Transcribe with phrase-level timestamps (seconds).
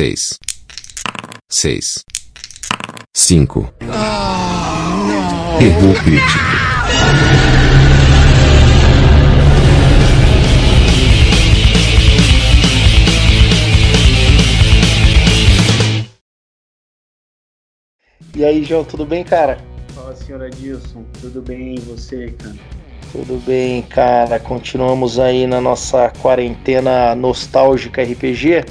[0.00, 0.38] seis,
[1.50, 2.04] seis,
[3.14, 3.70] cinco.
[5.60, 6.38] Errou crítico.
[18.34, 19.58] E aí, João, tudo bem, cara?
[19.94, 21.04] Fala, senhora Dilson.
[21.20, 22.56] Tudo bem e você, cara?
[23.12, 24.40] Tudo bem, cara.
[24.40, 28.64] Continuamos aí na nossa quarentena nostálgica RPG.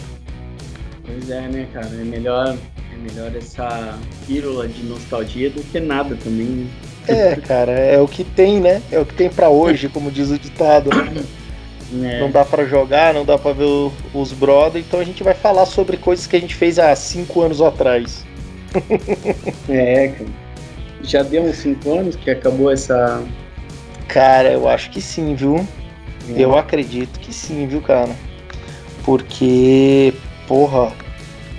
[1.12, 1.88] Pois é, né, cara?
[1.88, 2.56] É melhor,
[2.94, 6.68] é melhor essa pílula de nostalgia do que nada também, né?
[7.08, 8.82] É, cara, é o que tem, né?
[8.92, 11.24] É o que tem pra hoje, como diz o ditado, né?
[12.04, 15.24] É, Não dá pra jogar, não dá pra ver o- os brother, então a gente
[15.24, 18.24] vai falar sobre coisas que a gente fez há cinco anos atrás.
[19.68, 20.30] é, cara.
[21.02, 23.24] Já deu uns 5 anos que acabou essa.
[24.08, 25.66] Cara, eu acho que sim, viu?
[26.36, 28.12] Eu acredito que sim, viu, cara?
[29.04, 30.14] Porque,
[30.50, 30.92] porra,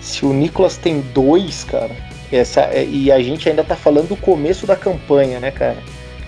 [0.01, 1.95] se o Nicolas tem dois, cara,
[2.33, 5.79] essa, é- e a gente ainda tá falando do começo da campanha, né, cara?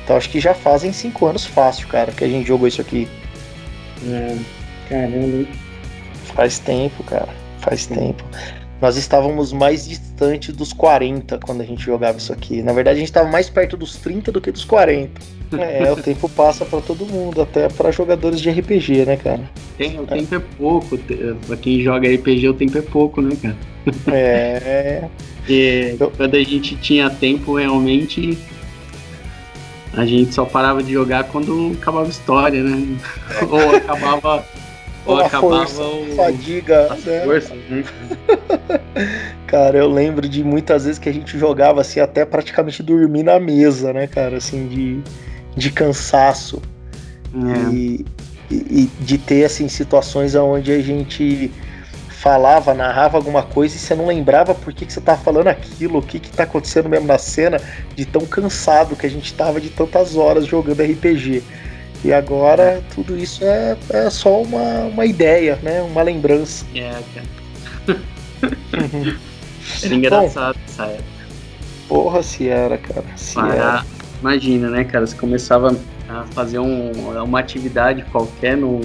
[0.04, 3.08] Então acho que já fazem cinco anos fácil, cara, que a gente jogou isso aqui.
[4.06, 4.36] É,
[4.88, 5.46] caramba?
[6.34, 7.28] Faz tempo, cara.
[7.58, 8.24] Faz tempo.
[8.82, 12.62] Nós estávamos mais distantes dos 40 quando a gente jogava isso aqui.
[12.62, 15.20] Na verdade, a gente estava mais perto dos 30 do que dos 40.
[15.52, 19.42] É, o tempo passa pra todo mundo, até pra jogadores de RPG, né, cara?
[19.76, 20.96] Tem, o tempo é pouco.
[20.96, 23.56] te- Pra quem joga RPG, o tempo é pouco, né, cara?
[24.10, 25.04] É,
[25.36, 28.38] Porque Eu- quando a gente tinha tempo, realmente.
[29.94, 32.96] A gente só parava de jogar quando acabava a história, né?
[33.50, 34.42] ou acabava.
[35.04, 36.14] Ou a acabava força, o.
[36.16, 37.20] fadiga, as né?
[37.24, 37.84] forças, né?
[39.46, 43.38] Cara, eu lembro de muitas vezes que a gente jogava assim, até praticamente dormir na
[43.38, 44.36] mesa, né, cara?
[44.36, 45.00] Assim, de,
[45.56, 46.62] de cansaço.
[47.34, 47.74] É.
[47.74, 48.06] E,
[48.50, 51.50] e- e de ter assim situações onde a gente
[52.08, 55.98] falava, narrava alguma coisa e você não lembrava por que, que você tava falando aquilo,
[55.98, 57.60] o que que tá acontecendo mesmo na cena,
[57.96, 61.42] de tão cansado que a gente tava de tantas horas jogando RPG.
[62.04, 65.80] E agora tudo isso é, é só uma, uma ideia, né?
[65.82, 66.64] Uma lembrança.
[66.74, 68.00] É, cara.
[69.82, 71.04] Era engraçado essa época.
[71.88, 73.04] Porra, se era, cara.
[73.16, 73.84] Se era.
[74.20, 75.06] Imagina, né, cara?
[75.06, 75.76] Você começava
[76.08, 76.92] a fazer um-
[77.22, 78.80] uma atividade qualquer no,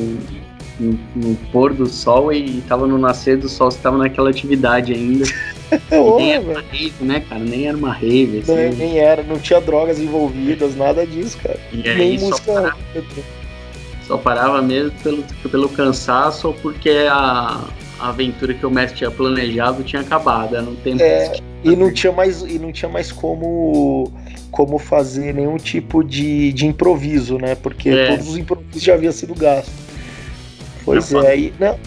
[0.80, 4.94] no, no pôr do sol e tava no nascer do sol, você tava naquela atividade
[4.94, 5.26] ainda.
[6.18, 7.44] Nem era uma rave, né, cara?
[7.44, 8.56] Nem era uma rave, assim.
[8.56, 11.60] Nem, nem era, não tinha drogas envolvidas, nada disso, cara.
[11.74, 12.54] E aí nem só música.
[12.54, 12.78] parava,
[14.08, 17.66] só parava mesmo pelo, pelo cansaço ou porque a,
[18.00, 20.56] a aventura que o mestre tinha planejado tinha acabado.
[20.56, 21.34] Era um tempo É,
[21.64, 24.12] e não tinha mais, e não tinha mais como,
[24.52, 27.56] como fazer nenhum tipo de, de improviso, né?
[27.56, 28.08] Porque É.
[28.12, 29.74] todos os improvisos já haviam sido gastos.
[30.86, 31.78] Pois Eu é, e, não,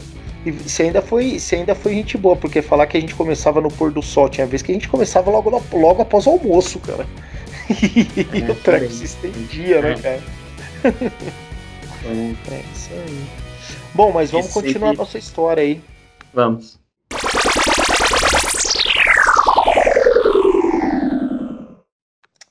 [0.44, 3.60] e você ainda foi, você ainda foi gente boa, porque falar que a gente começava
[3.60, 6.78] no pôr do sol, tinha vez que a gente começava logo, logo após o almoço,
[6.80, 7.06] cara.
[7.70, 9.94] E É, o treco se estendia, né, É.
[9.96, 10.20] cara?
[12.02, 13.26] Então, É isso aí.
[13.94, 15.80] Bom, mas vamos Esse continuar nossa história aí.
[16.32, 16.80] Vamos.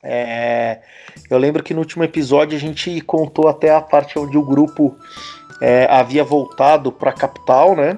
[0.01, 0.81] É,
[1.29, 4.95] eu lembro que no último episódio a gente contou até a parte onde o grupo
[5.61, 7.97] é, havia voltado para a capital, né?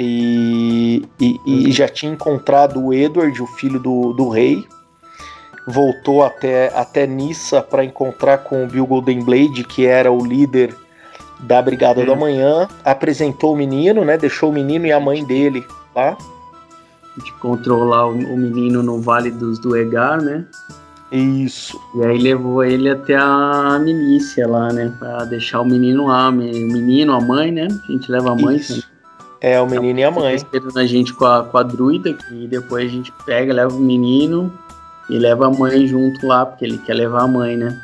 [0.00, 1.72] E, e- e Uhum.
[1.72, 4.66] já tinha encontrado o Edward, o filho do, do rei.
[5.66, 10.74] Voltou até, até Nissa para encontrar com o Bill Goldenblade, que era o líder
[11.40, 12.06] da Brigada Uhum.
[12.06, 12.68] da Manhã.
[12.84, 14.16] Apresentou o menino, né?
[14.18, 15.64] Deixou o menino e a mãe dele
[15.94, 16.16] lá.
[17.16, 20.44] A gente encontrou lá o, o menino no Vale dos Duegar, né?
[21.12, 21.78] Isso.
[21.94, 24.90] E aí levou ele até a milícia lá, né?
[24.98, 27.68] Pra deixar o menino lá, o menino, a mãe, né?
[27.70, 28.56] A gente leva a mãe.
[28.56, 28.90] Isso.
[29.38, 30.34] É, o menino e a mãe.
[30.34, 33.80] esperando a gente com a, com a druida, e depois a gente pega, leva o
[33.80, 34.50] menino
[35.10, 37.78] e leva a mãe junto lá, porque ele quer levar a mãe, né?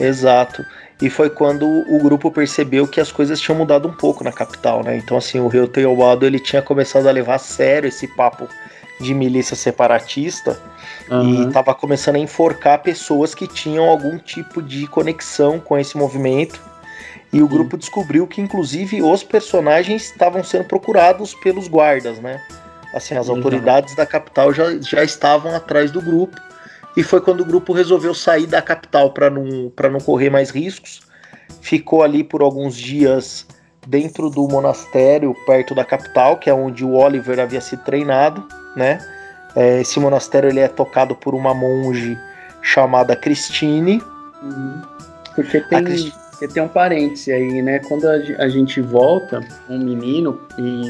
[0.00, 0.64] Exato.
[1.00, 4.82] E foi quando o grupo percebeu que as coisas tinham mudado um pouco na capital,
[4.82, 4.96] né?
[4.96, 8.48] Então, assim, o Rio Teobaldo ele tinha começado a levar a sério esse papo
[9.02, 10.58] de milícia separatista
[11.08, 11.48] e Aham.
[11.48, 16.60] estava começando a enforcar pessoas que tinham algum tipo de conexão com esse movimento.
[17.32, 22.40] E o grupo descobriu que, inclusive, os personagens estavam sendo procurados pelos guardas, né?
[22.94, 26.38] Assim, as autoridades da capital já, já estavam atrás do grupo.
[26.94, 30.50] E foi quando o grupo resolveu sair da capital para não, pra não correr mais
[30.50, 31.00] riscos.
[31.62, 33.46] Ficou ali por alguns dias
[33.86, 38.46] dentro do monastério, perto da capital, que é onde o Oliver havia se treinado,
[38.76, 38.98] né?
[39.54, 42.18] É, esse monastério ele é tocado por uma monge
[42.62, 44.02] chamada Christine.
[44.42, 44.80] Uhum.
[45.34, 47.78] Porque tem, Cristi- Porque tem um parêntese aí, né?
[47.80, 50.82] Quando a, gente volta, um menino e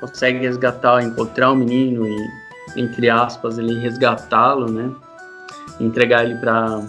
[0.00, 2.16] consegue resgatar, encontrar o um menino e,
[2.76, 4.90] entre aspas, ele resgatá-lo, né?
[5.78, 6.82] Entregar ele para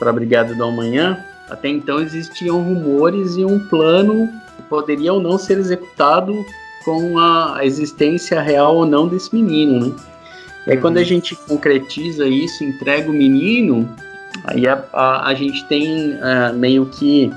[0.00, 1.24] a Brigada do Amanhã.
[1.48, 6.32] Até então existiam rumores e um plano que poderia ou não ser executado
[6.84, 9.96] com a existência real ou não desse menino, né?
[10.66, 10.82] E aí uhum.
[10.82, 13.88] quando a gente concretiza isso, entrega o menino,
[14.44, 17.30] Aí a, a, a gente tem uh, meio que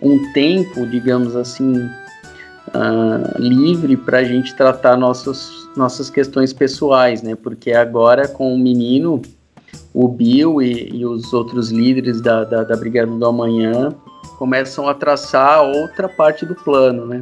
[0.00, 1.78] um tempo, digamos assim,
[2.68, 7.34] uh, livre para a gente tratar nossos, nossas questões pessoais, né?
[7.34, 9.20] Porque agora com o menino,
[9.92, 13.94] o Bill e, e os outros líderes da, da, da Brigada do Amanhã
[14.38, 17.20] começam a traçar outra parte do plano, né?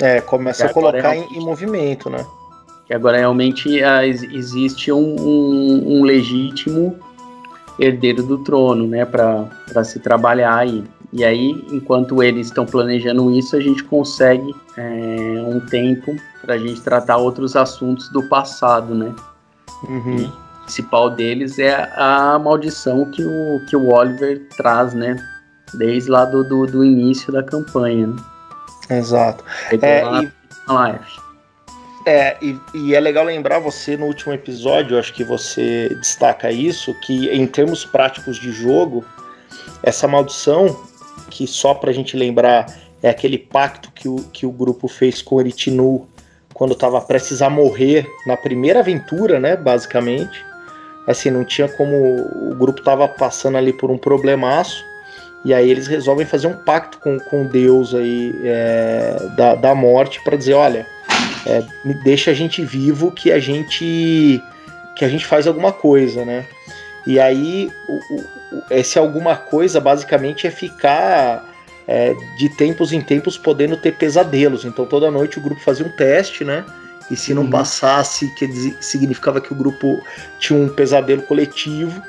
[0.00, 2.24] É, começa a colocar em, em, movimento, né?
[2.86, 6.98] Que agora realmente uh, existe um, um, um legítimo
[7.78, 10.84] herdeiro do trono, né, para se trabalhar aí.
[11.12, 16.58] E aí, enquanto eles estão planejando isso, a gente consegue é, um tempo para a
[16.58, 19.12] gente tratar outros assuntos do passado, né?
[19.88, 20.26] Uhum.
[20.26, 25.16] O principal deles é a maldição que o, que o Oliver traz, né?
[25.74, 28.06] Desde lá do, do, do início da campanha.
[28.06, 28.16] Né?
[28.90, 29.44] Exato.
[29.80, 30.30] É, lá, e...
[32.06, 36.94] é, e, e, é legal lembrar você no último episódio, acho que você destaca isso,
[37.00, 39.04] que em termos práticos de jogo,
[39.82, 40.82] essa maldição,
[41.28, 42.66] que só pra gente lembrar,
[43.02, 46.08] é aquele pacto que o, que o grupo fez com Eritinu
[46.52, 50.44] quando estava prestes a morrer na primeira aventura, né, basicamente.
[51.06, 51.96] Assim, não tinha como.
[52.50, 54.84] O grupo estava passando ali por um problemaço.
[55.44, 60.20] E aí eles resolvem fazer um pacto com, com Deus aí é, da, da morte
[60.22, 60.86] para dizer, olha,
[61.46, 61.64] é,
[62.04, 64.42] deixa a gente vivo que a gente
[64.96, 66.44] que a gente faz alguma coisa, né?
[67.06, 68.24] E aí o, o,
[68.70, 71.48] esse alguma coisa basicamente é ficar
[71.88, 74.64] é, de tempos em tempos podendo ter pesadelos.
[74.64, 76.64] Então toda noite o grupo fazia um teste, né?
[77.10, 77.50] E se não uhum.
[77.50, 78.46] passasse, que
[78.80, 80.00] significava que o grupo
[80.38, 82.00] tinha um pesadelo coletivo.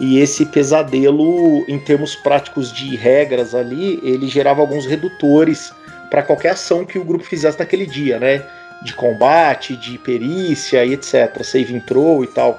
[0.00, 5.74] E esse pesadelo, em termos práticos de regras ali, ele gerava alguns redutores
[6.10, 8.42] para qualquer ação que o grupo fizesse naquele dia, né?
[8.82, 11.44] De combate, de perícia e etc.
[11.44, 12.58] Save entrou e tal.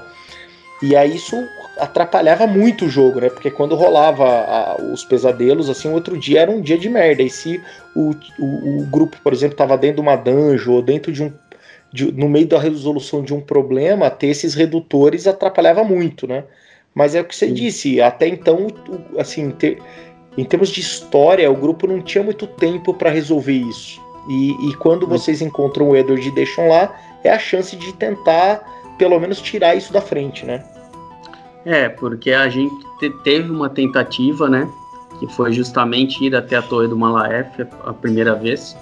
[0.84, 1.36] E aí isso
[1.80, 3.30] atrapalhava muito o jogo, né?
[3.30, 7.24] Porque quando rolava a, os pesadelos, assim, o outro dia era um dia de merda.
[7.24, 7.60] E se
[7.96, 11.34] o, o, o grupo, por exemplo, estava dentro de uma dungeon ou dentro de um.
[11.92, 16.46] De, no meio da resolução de um problema, ter esses redutores atrapalhava muito, né?
[16.94, 17.54] Mas é o que você Sim.
[17.54, 18.68] disse, até então,
[19.18, 19.82] assim, ter,
[20.38, 24.02] em termos de história, o grupo não tinha muito tempo para resolver isso.
[24.28, 26.94] E, e quando vocês encontram o Edward e deixam lá,
[27.24, 28.62] é a chance de tentar,
[28.98, 30.64] pelo menos, tirar isso da frente, né?
[31.66, 32.86] É, porque a gente
[33.24, 34.68] teve uma tentativa, né?
[35.20, 38.76] Que foi justamente ir até a Torre do Malaef a primeira vez.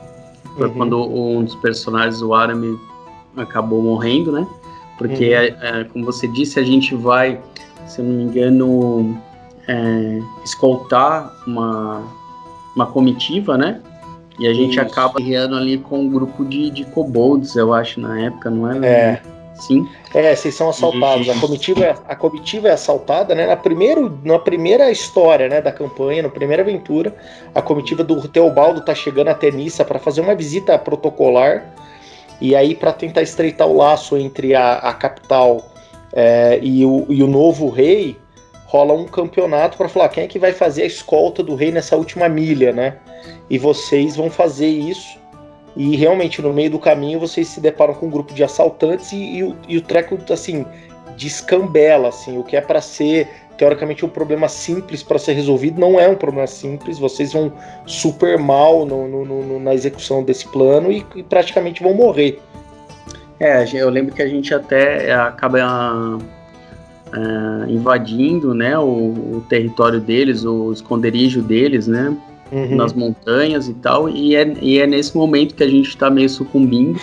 [0.57, 0.73] Foi uhum.
[0.73, 2.79] quando um dos personagens, o Arami,
[3.35, 4.47] acabou morrendo, né?
[4.97, 5.33] Porque, uhum.
[5.33, 7.39] é, é, como você disse, a gente vai,
[7.89, 9.21] se eu não me engano,
[9.67, 12.03] é, escoltar uma,
[12.75, 13.81] uma comitiva, né?
[14.39, 14.81] E a gente Isso.
[14.81, 18.87] acaba guiando ali com um grupo de, de kobolds, eu acho, na época, não é?
[18.87, 19.21] É.
[19.55, 19.85] Sim.
[20.13, 21.27] É, vocês são assaltados.
[21.27, 23.45] A comitiva, é, a comitiva é assaltada, né?
[23.45, 27.13] Na, primeiro, na primeira história, né, da campanha, na primeira aventura,
[27.53, 31.75] a comitiva do Teobaldo tá chegando até Nissa para fazer uma visita protocolar.
[32.39, 35.69] E aí, para tentar estreitar o laço entre a, a capital
[36.13, 38.17] é, e, o, e o novo rei,
[38.65, 41.95] rola um campeonato para falar quem é que vai fazer a escolta do rei nessa
[41.95, 42.97] última milha, né?
[43.49, 45.17] E vocês vão fazer isso.
[45.75, 49.37] E realmente, no meio do caminho, vocês se deparam com um grupo de assaltantes e,
[49.37, 50.65] e, o, e o treco, assim,
[51.15, 52.37] descambela, assim.
[52.37, 56.15] O que é para ser, teoricamente, um problema simples para ser resolvido, não é um
[56.15, 56.99] problema simples.
[56.99, 57.51] Vocês vão
[57.85, 62.39] super mal no, no, no, na execução desse plano e, e praticamente vão morrer.
[63.39, 70.43] É, eu lembro que a gente até acaba uh, invadindo né, o, o, território deles,
[70.43, 72.15] o esconderijo deles, né?
[72.51, 72.75] Uhum.
[72.75, 76.27] Nas montanhas e tal, e é, e é nesse momento que a gente está meio
[76.27, 76.99] sucumbindo,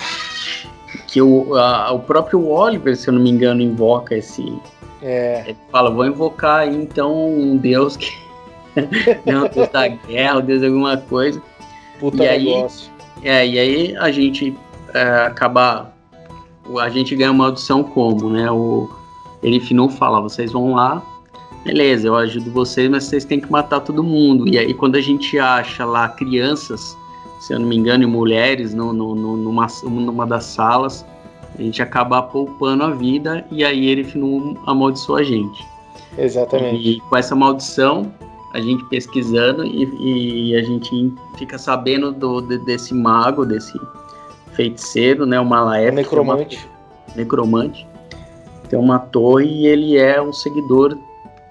[1.07, 4.53] que o, a, o próprio Oliver, se eu não me engano, invoca esse.
[5.01, 5.45] É.
[5.47, 8.11] Ele fala, vou invocar aí, então um deus que.
[9.25, 11.41] não, deus da guerra, deus de alguma coisa.
[12.01, 12.91] Puta e negócio.
[13.23, 14.55] Aí, é, e aí a gente
[14.93, 15.95] é, acaba.
[16.81, 18.51] A gente ganha uma audição como, né?
[18.51, 18.91] O,
[19.43, 21.03] ele fala: vocês vão lá,
[21.65, 24.49] beleza, eu ajudo vocês, mas vocês têm que matar todo mundo.
[24.49, 26.97] E aí, quando a gente acha lá crianças,
[27.41, 31.05] se eu não me engano, e mulheres no, no, no, numa, numa das salas,
[31.59, 35.65] a gente acaba poupando a vida e aí ele Finu amaldiçoa a gente.
[36.19, 36.89] Exatamente.
[36.89, 38.13] E com essa maldição,
[38.53, 43.79] a gente pesquisando e, e a gente fica sabendo do, de, desse mago, desse
[44.57, 45.39] feiticeiro, né?
[45.39, 45.95] O Malaef.
[45.95, 46.57] Necromante.
[46.57, 47.87] Uma, necromante.
[48.69, 50.99] Tem uma torre e ele é um seguidor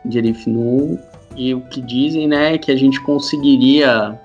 [0.03, 0.99] de Erifnu.
[1.35, 4.19] E o que dizem, né, é que a gente conseguiria,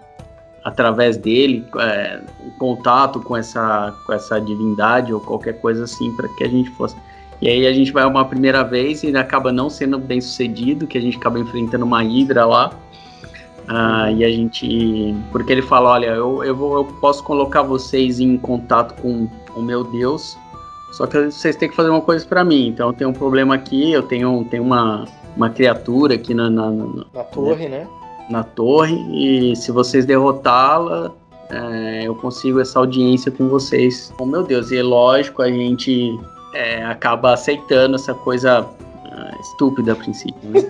[0.65, 6.29] através dele, é, um contato com essa, com essa divindade ou qualquer coisa assim, para
[6.37, 6.97] que a gente fosse.
[7.43, 10.99] E aí a gente vai uma primeira vez e acaba não sendo bem sucedido, que
[10.99, 12.71] a gente acaba enfrentando uma hidra lá.
[13.71, 15.15] Uh, e a gente.
[15.31, 19.63] Porque ele fala: olha, eu, eu, vou, eu posso colocar vocês em contato com o
[19.63, 20.37] meu Deus,
[20.91, 22.67] só que vocês têm que fazer uma coisa para mim.
[22.69, 25.05] Então eu tenho um problema aqui, eu tenho, tenho uma,
[25.37, 27.87] uma criatura aqui na, na, na, na torre, né?
[28.29, 31.13] Na torre, e se vocês derrotá-la,
[31.49, 34.13] é, eu consigo essa audiência com vocês.
[34.21, 36.19] Oh meu Deus, e é lógico, a gente
[36.55, 38.67] é, acaba aceitando essa coisa
[39.41, 40.51] estúpida a princípio.
[40.51, 40.61] Né?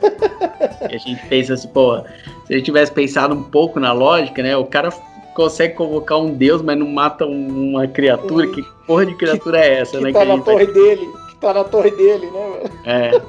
[0.83, 1.99] a gente pensa assim, pô,
[2.47, 4.57] se a gente tivesse pensado um pouco na lógica, né?
[4.57, 4.91] O cara
[5.35, 8.47] consegue convocar um deus, mas não mata uma criatura.
[8.49, 10.13] Que porra de criatura é essa, que né?
[10.13, 10.75] Tá que na torre vai...
[10.75, 12.71] dele, que tá na torre dele, né?
[12.85, 13.23] É.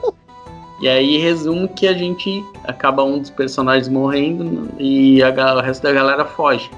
[0.82, 5.84] E aí resumo que a gente acaba um dos personagens morrendo e a, o resto
[5.84, 6.72] da galera foge.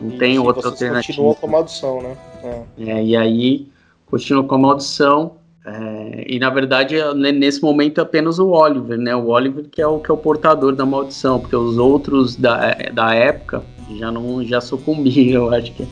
[0.00, 1.16] Não e tem outra alternativa.
[1.16, 2.16] Continua com a maldição, né?
[2.44, 2.90] É.
[2.90, 3.04] é.
[3.04, 3.66] e aí
[4.06, 5.32] continua com a maldição.
[5.68, 9.14] É, e na verdade, nesse momento, é apenas o Oliver, né?
[9.14, 12.74] O Oliver que é o que é o portador da maldição, porque os outros da,
[12.92, 13.62] da época
[13.96, 15.86] já não já sucumbiram, eu acho que.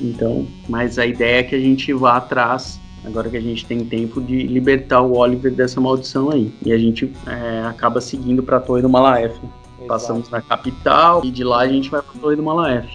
[0.00, 3.84] Então, mas a ideia é que a gente vá atrás, agora que a gente tem
[3.84, 6.52] tempo, de libertar o Oliver dessa maldição aí.
[6.64, 9.38] E a gente é, acaba seguindo para a Torre do Malaef.
[9.86, 12.88] Passamos na capital e de lá a gente vai para a Torre do Malaef.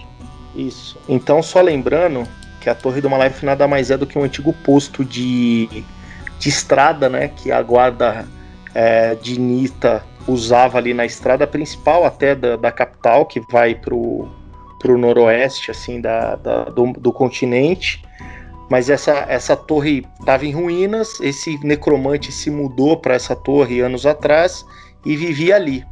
[0.56, 0.98] Isso.
[1.08, 2.24] Então, só lembrando
[2.60, 5.84] que a Torre do Malaef nada mais é do que um antigo posto de,
[6.40, 7.28] de estrada, né?
[7.28, 8.26] Que a guarda
[8.74, 14.26] é, de Nita usava ali na estrada principal até da, da capital, que vai pro,
[14.80, 18.02] pro noroeste, assim, da, da do, do continente.
[18.70, 24.06] Mas essa, essa torre estava em ruínas, esse necromante se mudou para essa torre anos
[24.06, 24.64] atrás
[25.04, 25.84] e vivia ali.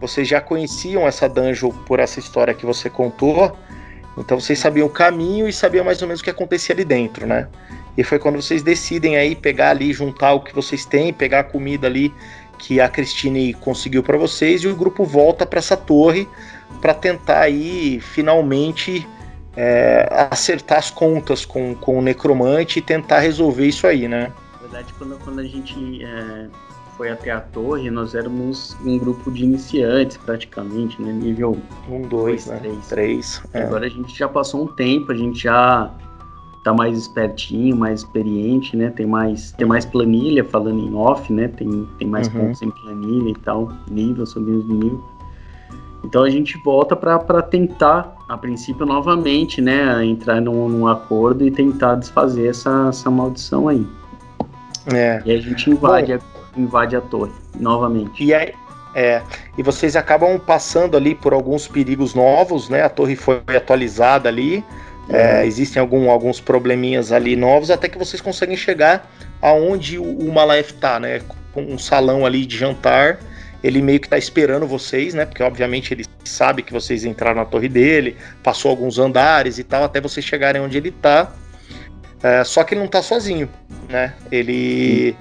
[0.00, 3.56] Vocês já conheciam essa dungeon por essa história que você contou,
[4.18, 7.26] então vocês sabiam o caminho e sabiam mais ou menos o que acontecia ali dentro,
[7.26, 7.48] né?
[8.00, 11.44] E foi quando vocês decidem aí pegar ali, juntar o que vocês têm, pegar a
[11.44, 12.10] comida ali
[12.58, 16.26] que a Christine conseguiu para vocês e o grupo volta para essa torre
[16.80, 19.06] para tentar aí finalmente
[19.54, 24.32] é, acertar as contas com, com o necromante e tentar resolver isso aí, né?
[24.54, 26.46] Na verdade, quando, quando a gente é,
[26.96, 31.12] foi até a torre, nós éramos um grupo de iniciantes praticamente, né?
[31.12, 32.50] Nível 1, 2,
[32.88, 33.42] 3.
[33.52, 33.62] É.
[33.62, 35.94] Agora a gente já passou um tempo, a gente já
[36.62, 38.90] tá mais espertinho, mais experiente, né?
[38.90, 41.48] Tem mais, tem mais planilha falando em off, né?
[41.48, 42.40] Tem, tem mais uhum.
[42.40, 45.04] pontos em planilha e tal, nível, subindo de nível.
[46.04, 50.04] Então a gente volta para tentar, a princípio, novamente, né?
[50.04, 53.86] Entrar num, num, acordo e tentar desfazer essa, essa maldição aí.
[54.92, 55.22] É.
[55.24, 56.22] E a gente invade, Bom,
[56.56, 58.24] a, invade a torre novamente.
[58.24, 58.52] E aí,
[58.94, 59.22] é,
[59.56, 62.82] e vocês acabam passando ali por alguns perigos novos, né?
[62.82, 64.64] A torre foi atualizada ali.
[65.12, 69.10] É, existem algum, alguns probleminhas ali novos, até que vocês conseguem chegar
[69.42, 71.20] aonde o, o Malaef tá, né?
[71.52, 73.18] Com um salão ali de jantar.
[73.62, 75.26] Ele meio que tá esperando vocês, né?
[75.26, 79.84] Porque obviamente ele sabe que vocês entraram na torre dele, passou alguns andares e tal,
[79.84, 81.32] até vocês chegarem onde ele tá.
[82.22, 83.48] É, só que ele não tá sozinho,
[83.88, 84.14] né?
[84.30, 85.16] Ele,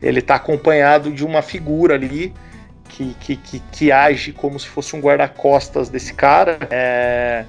[0.00, 2.32] ele tá acompanhado de uma figura ali
[2.88, 6.58] que, que, que, que age como se fosse um guarda-costas desse cara.
[6.70, 7.44] É,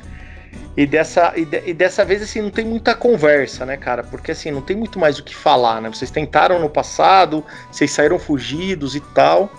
[0.76, 4.04] e dessa, e, de, e, dessa vez, assim, não tem muita conversa, né, cara?
[4.04, 5.90] Porque, assim, não tem muito mais o que falar, né?
[5.90, 9.52] Vocês tentaram no passado, vocês saíram fugidos e tal.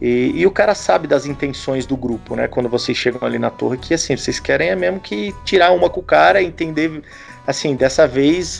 [0.00, 2.48] E, e, o cara sabe das intenções do grupo, né?
[2.48, 5.90] Quando vocês chegam ali na torre, que, assim, vocês querem é mesmo que tirar uma
[5.90, 7.02] com o cara, entender,
[7.46, 8.58] assim, dessa vez,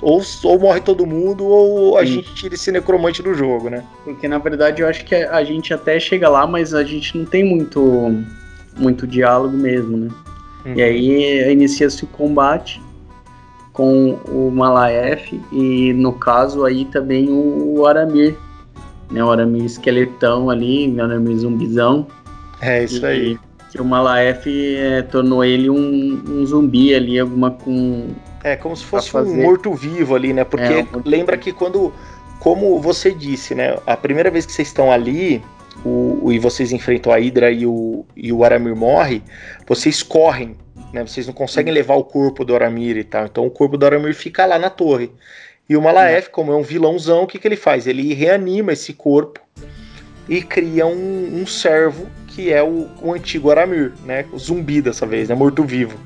[0.00, 2.14] ou, ou morre todo mundo, ou a Sim.
[2.14, 3.84] gente tira esse necromante do jogo, né?
[4.02, 7.26] Porque, na verdade, eu acho que a gente até chega lá, mas a gente não
[7.26, 8.14] tem muito,
[8.78, 10.08] muito diálogo mesmo, né?
[10.66, 10.74] Uhum.
[10.74, 12.82] E aí inicia-se o combate
[13.72, 18.34] com o Malaef e no caso aí também o Aramir,
[19.10, 19.22] né?
[19.22, 22.06] O Aramir esqueletão ali, o Aramir zumbizão.
[22.60, 23.38] É isso e, aí.
[23.70, 28.08] Que o Malaef é, tornou ele um, um, zumbi ali, alguma com.
[28.42, 30.42] É, como se fosse um morto-vivo ali, né?
[30.42, 31.92] Porque é, um lembra que quando.
[32.40, 33.76] Como você disse, né?
[33.86, 35.42] A primeira vez que vocês estão ali,
[35.84, 39.22] o, o, e vocês enfrentam a Hydra e o, e o Aramir morre,
[39.66, 40.56] vocês correm,
[40.92, 41.04] né?
[41.06, 43.26] Vocês não conseguem levar o corpo do Aramir e tal.
[43.26, 45.10] Então o corpo do Aramir fica lá na torre.
[45.68, 47.86] E o Malaef, como é um vilãozão, o que, que ele faz?
[47.86, 49.40] Ele reanima esse corpo
[50.28, 54.24] e cria um, um servo que é o, o, antigo Aramir, né?
[54.32, 55.34] O zumbi dessa vez, né?
[55.34, 55.98] Morto-vivo.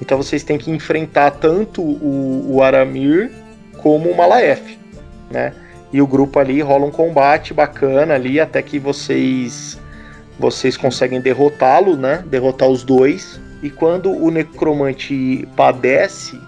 [0.00, 3.30] Então vocês têm que enfrentar tanto o, o Aramir
[3.78, 4.78] como o Malaef,
[5.30, 5.52] né?
[5.92, 9.78] E o grupo ali rola um combate bacana ali até que vocês
[10.38, 12.24] vocês conseguem derrotá-lo, né?
[12.26, 13.40] Derrotar os dois.
[13.62, 16.40] E quando o necromante padece,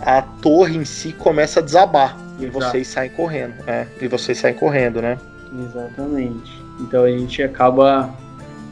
[0.00, 2.18] a torre em si começa a desabar.
[2.38, 2.58] E Exato.
[2.58, 3.54] vocês saem correndo.
[3.66, 5.18] É, e vocês saem correndo, né?
[5.64, 6.62] Exatamente.
[6.80, 8.14] Então a gente acaba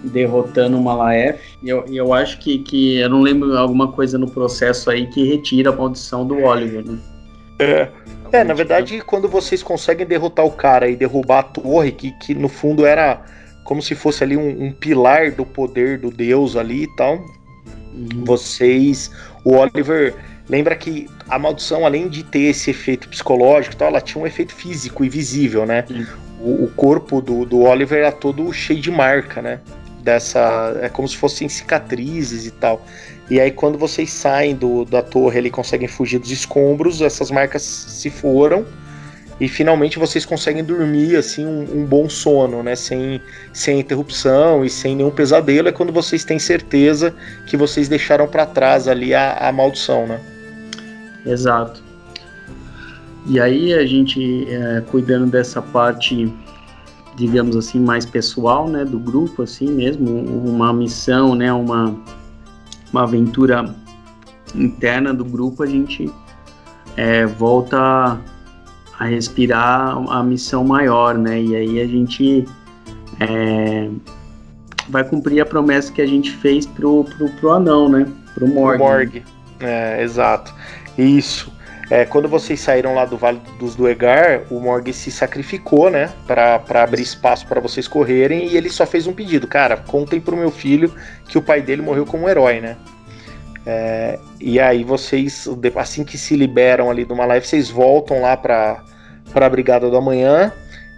[0.04, 1.40] derrotando o Malaef.
[1.62, 2.99] E eu, eu acho que, que.
[2.99, 6.99] Eu não lembro alguma coisa no processo aí que retira a maldição do Oliver, né?
[7.59, 7.88] É.
[8.33, 12.35] É, na verdade, quando vocês conseguem derrotar o cara e derrubar a torre, que, que
[12.35, 13.23] no fundo era
[13.64, 17.14] como se fosse ali um, um pilar do poder do deus ali e tal,
[17.95, 18.25] uhum.
[18.25, 19.11] vocês.
[19.45, 20.14] O Oliver.
[20.49, 24.26] Lembra que a maldição, além de ter esse efeito psicológico e tal, ela tinha um
[24.26, 25.85] efeito físico e visível, né?
[25.90, 26.06] Uhum.
[26.40, 29.59] O, o, corpo do, do Oliver era todo cheio de marca, né?
[30.04, 30.78] Dessa.
[30.80, 32.80] É como se fossem cicatrizes e tal.
[33.28, 37.62] E aí, quando vocês saem do, da torre e conseguem fugir dos escombros, essas marcas
[37.62, 38.64] se foram
[39.38, 42.75] e finalmente vocês conseguem dormir assim um, um, bom sono, né?
[42.75, 43.21] Sem,
[43.52, 45.68] sem interrupção e sem nenhum pesadelo.
[45.68, 47.14] É quando vocês têm certeza
[47.47, 50.21] que vocês deixaram para trás ali a, a maldição, né?
[51.26, 51.83] Exato.
[53.26, 56.33] E aí a gente é, cuidando dessa parte,
[57.16, 60.09] digamos assim, mais pessoal, né, do grupo, assim mesmo,
[60.49, 61.95] uma missão, né, uma
[62.92, 63.74] uma aventura
[64.54, 66.10] interna do grupo, a gente
[66.96, 68.18] é, volta
[68.98, 71.40] a respirar a missão maior, né?
[71.40, 72.46] E aí a gente
[73.20, 73.90] é,
[74.88, 78.06] vai cumprir a promessa que a gente fez pro, pro, pro anão, né?
[78.34, 78.78] Pro Morg.
[78.78, 79.22] Morg.
[79.60, 80.54] É, exato.
[80.96, 81.52] Isso.
[81.88, 86.10] É, quando vocês saíram lá do Vale dos Duegar, o Morg se sacrificou, né?
[86.26, 89.46] Pra abrir espaço para vocês correrem e ele só fez um pedido.
[89.46, 90.92] Cara, contem pro meu filho
[91.28, 92.76] que o pai dele morreu como um herói, né?
[93.64, 98.82] É, e aí vocês, assim que se liberam ali do Malef, vocês voltam lá pra,
[99.32, 100.52] pra Brigada do Amanhã,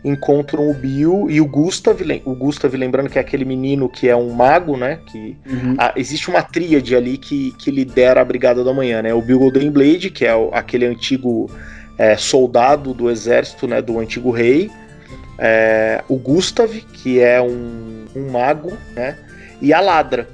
[0.04, 4.16] encontram o Bill e o Gustav, o Gustav lembrando que é aquele menino que é
[4.16, 5.74] um mago, né, que uhum.
[5.76, 9.38] a, existe uma tríade ali que, que lidera a Brigada do Amanhã, né, o Bill
[9.38, 11.50] Golden Blade, que é o, aquele antigo
[11.96, 14.70] é, soldado do exército, né, do antigo rei,
[15.38, 19.16] é, o Gustav, que é um, um mago, né,
[19.60, 20.28] e a Ladra,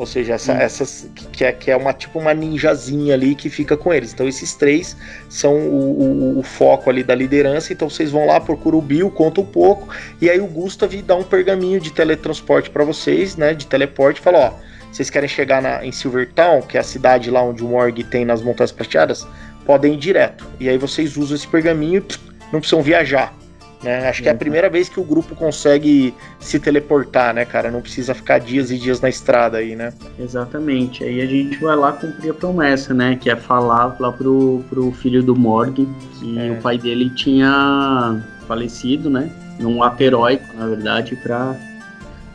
[0.00, 0.56] ou seja, essa, hum.
[0.56, 4.14] essas que é, que é uma tipo uma ninjazinha ali que fica com eles.
[4.14, 4.96] Então esses três
[5.28, 7.70] são o, o, o foco ali da liderança.
[7.70, 9.94] Então vocês vão lá, procuram o Bill, conta um pouco.
[10.18, 13.52] E aí o Gustav dá um pergaminho de teletransporte para vocês, né?
[13.52, 14.52] De teleporte, fala, ó,
[14.90, 18.24] vocês querem chegar na, em Silvertown, que é a cidade lá onde o Morg tem
[18.24, 19.28] nas Montanhas Prateadas,
[19.66, 20.46] podem ir direto.
[20.58, 23.34] E aí vocês usam esse pergaminho e não precisam viajar.
[23.82, 24.08] Né?
[24.08, 27.70] Acho que é a primeira vez que o grupo consegue se teleportar, né, cara?
[27.70, 29.92] Não precisa ficar dias e dias na estrada aí, né?
[30.18, 31.02] Exatamente.
[31.02, 33.16] Aí a gente vai lá cumprir a promessa, né?
[33.16, 35.88] Que é falar lá pro, pro filho do Morg
[36.18, 36.50] que é.
[36.50, 39.30] o pai dele tinha falecido, né?
[39.58, 41.56] Num ato heróico, na verdade, pra,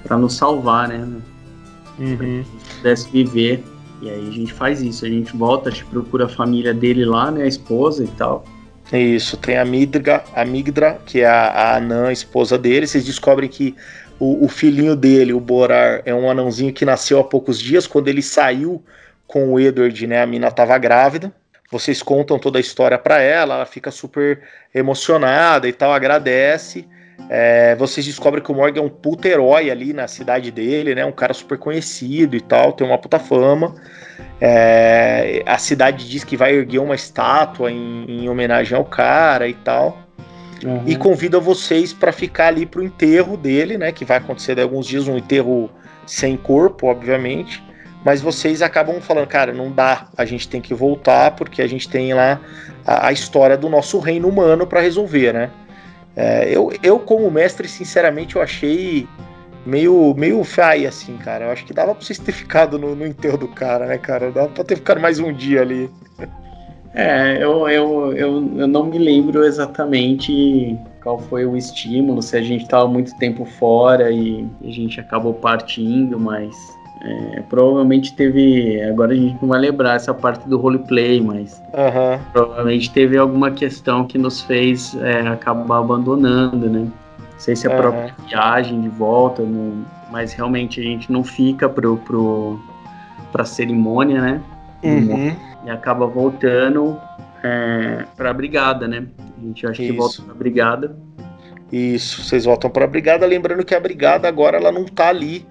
[0.04, 1.08] pra nos salvar, né?
[2.00, 2.18] Uhum.
[2.18, 3.64] Pra que pudesse viver.
[4.02, 5.06] E aí a gente faz isso.
[5.06, 7.44] A gente volta, a gente procura a família dele lá, né?
[7.44, 8.44] A esposa e tal
[8.94, 12.86] isso, tem a Midra, a Migdra, que é a, a anã, esposa dele.
[12.86, 13.76] Vocês descobrem que
[14.20, 17.88] o, o, filhinho dele, o Borar, é um anãozinho que nasceu há poucos dias.
[17.88, 18.84] Quando ele saiu
[19.26, 21.34] com o Edward, né, a mina estava grávida.
[21.72, 24.42] Vocês contam toda a história para ela, ela fica super
[24.74, 26.88] emocionada e tal, agradece.
[27.30, 31.04] É, vocês descobrem que o Morgan é um puta herói ali na cidade dele, né?
[31.06, 33.76] Um cara super conhecido e tal, tem uma puta fama.
[34.40, 39.54] É, a cidade diz que vai erguer uma estátua em, em homenagem ao cara e
[39.54, 40.06] tal.
[40.64, 40.84] Uhum.
[40.86, 43.92] E convida vocês para ficar ali pro enterro dele, né?
[43.92, 45.70] Que vai acontecer daqui alguns dias, um enterro
[46.06, 47.64] sem corpo, obviamente.
[48.04, 51.90] Mas vocês acabam falando, cara, não dá, a gente tem que voltar, porque a gente
[51.90, 52.40] tem lá
[52.86, 55.50] a, a história do nosso reino humano para resolver, né?
[56.16, 59.08] É, eu, eu, como mestre, sinceramente, eu achei
[59.66, 61.46] meio, meio fai, assim, cara.
[61.46, 64.32] Eu acho que dava pra vocês ter ficado no, no enterro do cara, né, cara?
[64.32, 65.90] Dava pra ter ficado mais um dia ali.
[66.94, 72.42] É, eu, eu, eu, eu não me lembro exatamente qual foi o estímulo, se a
[72.42, 76.56] gente estava muito tempo fora e a gente acabou partindo, mas
[77.06, 78.82] é, provavelmente teve.
[78.82, 82.20] Agora a gente não vai lembrar essa parte do roleplay, mas uhum.
[82.34, 86.80] provavelmente teve alguma questão que nos fez é, acabar abandonando, né?
[86.80, 87.78] Não sei se a uhum.
[87.78, 89.44] própria viagem de volta,
[90.12, 92.60] mas realmente a gente não fica pro, pro,
[93.32, 94.42] pra cerimônia, né?
[94.84, 95.36] Uhum.
[95.64, 97.00] E acaba voltando
[97.44, 99.06] é, pra brigada, né?
[99.38, 99.92] A gente acha Isso.
[99.92, 100.96] que volta pra brigada.
[101.72, 105.46] Isso, vocês voltam para a brigada, lembrando que a brigada agora ela não está ali,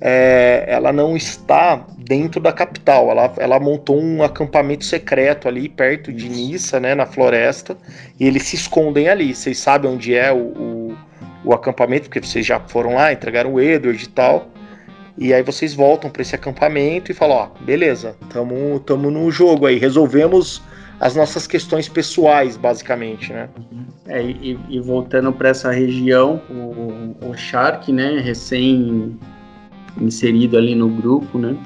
[0.00, 6.12] é, ela não está dentro da capital, ela, ela montou um acampamento secreto ali perto
[6.12, 7.76] de Nissa, né, na floresta,
[8.18, 9.34] e eles se escondem ali.
[9.34, 10.96] Vocês sabem onde é o, o,
[11.44, 14.48] o acampamento, porque vocês já foram lá, entregaram o Edward e tal.
[15.16, 19.66] E aí vocês voltam para esse acampamento e falam, ó, beleza, tamo, tamo no jogo
[19.66, 20.62] aí, resolvemos
[21.00, 23.48] as nossas questões pessoais, basicamente, né?
[24.06, 29.18] É, e, e voltando para essa região, o, o Shark, né, recém
[30.00, 31.56] inserido ali no grupo, né?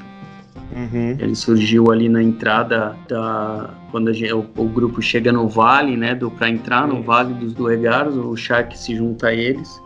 [0.75, 1.17] Uhum.
[1.19, 6.15] Ele surgiu ali na entrada da quando gente, o, o, grupo chega no vale, né,
[6.15, 9.79] do para entrar no vale dos Duergaros, o Shark se junta a eles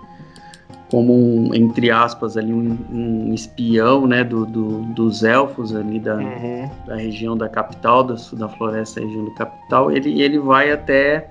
[0.91, 6.17] como um, entre aspas ali um, um espião né do, do, dos elfos ali da,
[6.17, 6.71] uhum.
[6.87, 11.29] da região da capital da, da floresta região da capital ele ele vai até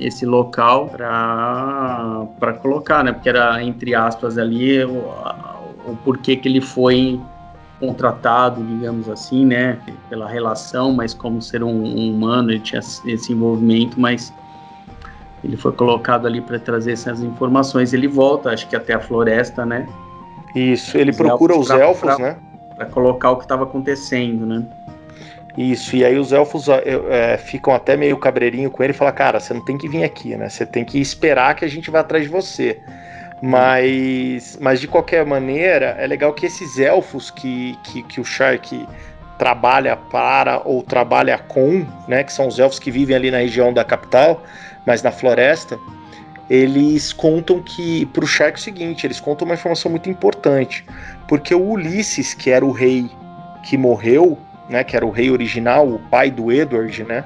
[0.00, 4.78] esse local para colocar né porque era entre aspas ali
[5.86, 7.20] o, porquê que ele foi
[7.80, 13.32] contratado digamos assim né pela relação mas como ser um, um humano ele tinha esse
[13.32, 14.32] envolvimento mas
[15.44, 17.92] ele foi colocado ali para trazer essas informações.
[17.92, 19.86] Ele volta, acho que até a floresta, né?
[20.54, 22.36] Isso, ele os procura elfos os pra, elfos, pra, né?
[22.74, 24.64] Para colocar o que estava acontecendo, né?
[25.56, 29.38] Isso, e aí os elfos é, ficam até meio cabreirinho com ele e falam: Cara,
[29.38, 30.48] você não tem que vir aqui, né?
[30.48, 32.80] Você tem que esperar que a gente vá atrás de você.
[33.42, 38.86] Mas, mas de qualquer maneira, é legal que esses elfos que, que, que o Shark
[39.38, 42.24] trabalha para ou trabalha com, né?
[42.24, 44.42] Que são os elfos que vivem ali na região da capital,
[44.86, 45.78] mas na floresta,
[46.48, 50.84] eles contam que para o Shark é o seguinte, eles contam uma informação muito importante,
[51.26, 53.10] porque o Ulisses, que era o rei
[53.62, 57.24] que morreu, né, que era o rei original, o pai do Edward, né,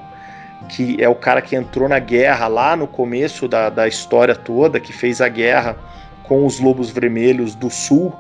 [0.69, 4.81] que é o cara que entrou na guerra lá no começo da, da história toda,
[4.81, 5.77] que fez a guerra
[6.25, 8.15] com os Lobos Vermelhos do Sul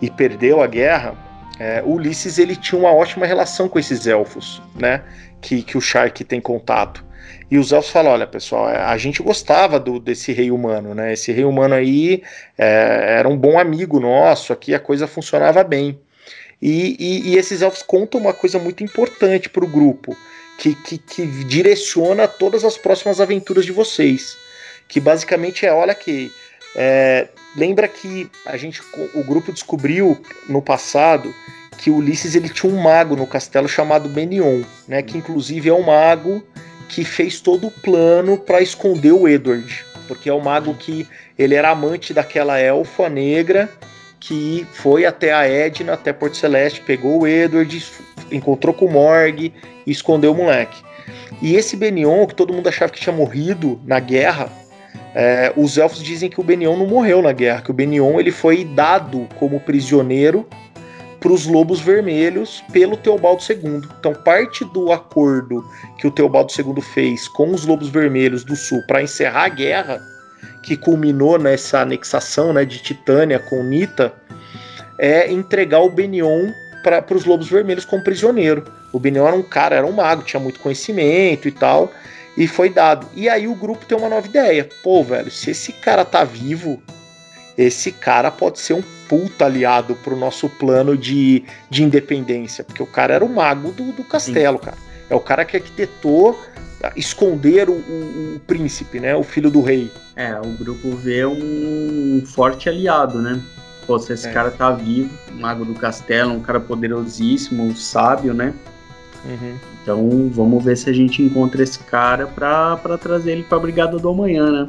[0.00, 1.14] e perdeu a guerra.
[1.58, 5.02] É, Ulisses ele tinha uma ótima relação com esses elfos, né,
[5.40, 7.04] que, que o Shark tem contato.
[7.50, 11.12] E os elfos falam: olha, pessoal, é, a gente gostava do, desse rei humano, né?
[11.12, 12.22] Esse rei humano aí
[12.56, 15.98] é, era um bom amigo nosso, aqui a coisa funcionava bem.
[16.60, 20.16] E, e, e esses elfos contam uma coisa muito importante para o grupo,
[20.58, 24.36] que, que, que direciona todas as próximas aventuras de vocês.
[24.88, 26.32] Que basicamente é: olha que.
[26.74, 28.80] É, lembra que a gente,
[29.14, 31.34] o grupo descobriu no passado
[31.76, 35.02] que Ulisses ele tinha um mago no castelo chamado Benion, né?
[35.02, 36.42] Que inclusive é um mago
[36.88, 41.06] que fez todo o plano para esconder o Edward, porque é o mago que
[41.38, 43.68] ele era amante daquela elfa negra
[44.22, 47.84] que foi até a Edna, até Porto Celeste, pegou o Edward,
[48.32, 49.52] encontrou com o Morg
[49.86, 50.82] e escondeu o moleque.
[51.40, 54.50] E esse Benion, que todo mundo achava que tinha morrido na guerra,
[55.14, 58.30] é, os elfos dizem que o Benion não morreu na guerra, que o Benion ele
[58.30, 60.46] foi dado como prisioneiro
[61.20, 63.82] para os Lobos Vermelhos pelo Teobaldo II.
[63.98, 65.64] Então, parte do acordo
[65.98, 70.00] que o Teobaldo II fez com os Lobos Vermelhos do Sul para encerrar a guerra,
[70.64, 74.12] que culminou nessa anexação né, de Titânia com Nita,
[74.98, 76.50] é entregar o Benion
[76.82, 78.64] para os Lobos Vermelhos como prisioneiro.
[78.92, 81.92] O Benion era um cara, era um mago, tinha muito conhecimento e tal,
[82.36, 83.06] e foi dado.
[83.14, 84.68] E aí o grupo tem uma nova ideia.
[84.82, 86.82] Pô, velho, se esse cara tá vivo,
[87.56, 92.86] esse cara pode ser um puta aliado pro nosso plano de, de independência, porque o
[92.86, 94.64] cara era o mago do, do castelo, Sim.
[94.64, 94.78] cara.
[95.10, 96.38] É o cara que arquitetou
[96.96, 99.14] esconder o, o, o, príncipe, né?
[99.14, 99.90] O filho do rei.
[100.16, 103.40] É, o grupo vê um forte aliado, né?
[103.86, 104.32] Pô, se esse é.
[104.32, 108.54] cara tá vivo, mago do castelo, um cara poderosíssimo, um sábio, né?
[109.24, 109.56] Uhum.
[109.82, 113.98] Então vamos ver se a gente encontra esse cara pra, pra trazer ele pra Brigada
[113.98, 114.68] do Amanhã, né?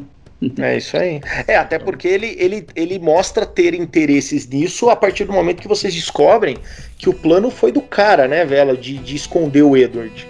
[0.60, 1.22] É isso aí.
[1.48, 5.68] É, até porque ele, ele, ele mostra ter interesses nisso a partir do momento que
[5.68, 6.58] vocês descobrem
[6.98, 10.28] que o plano foi do cara, né, Vela, de, de esconder o Edward.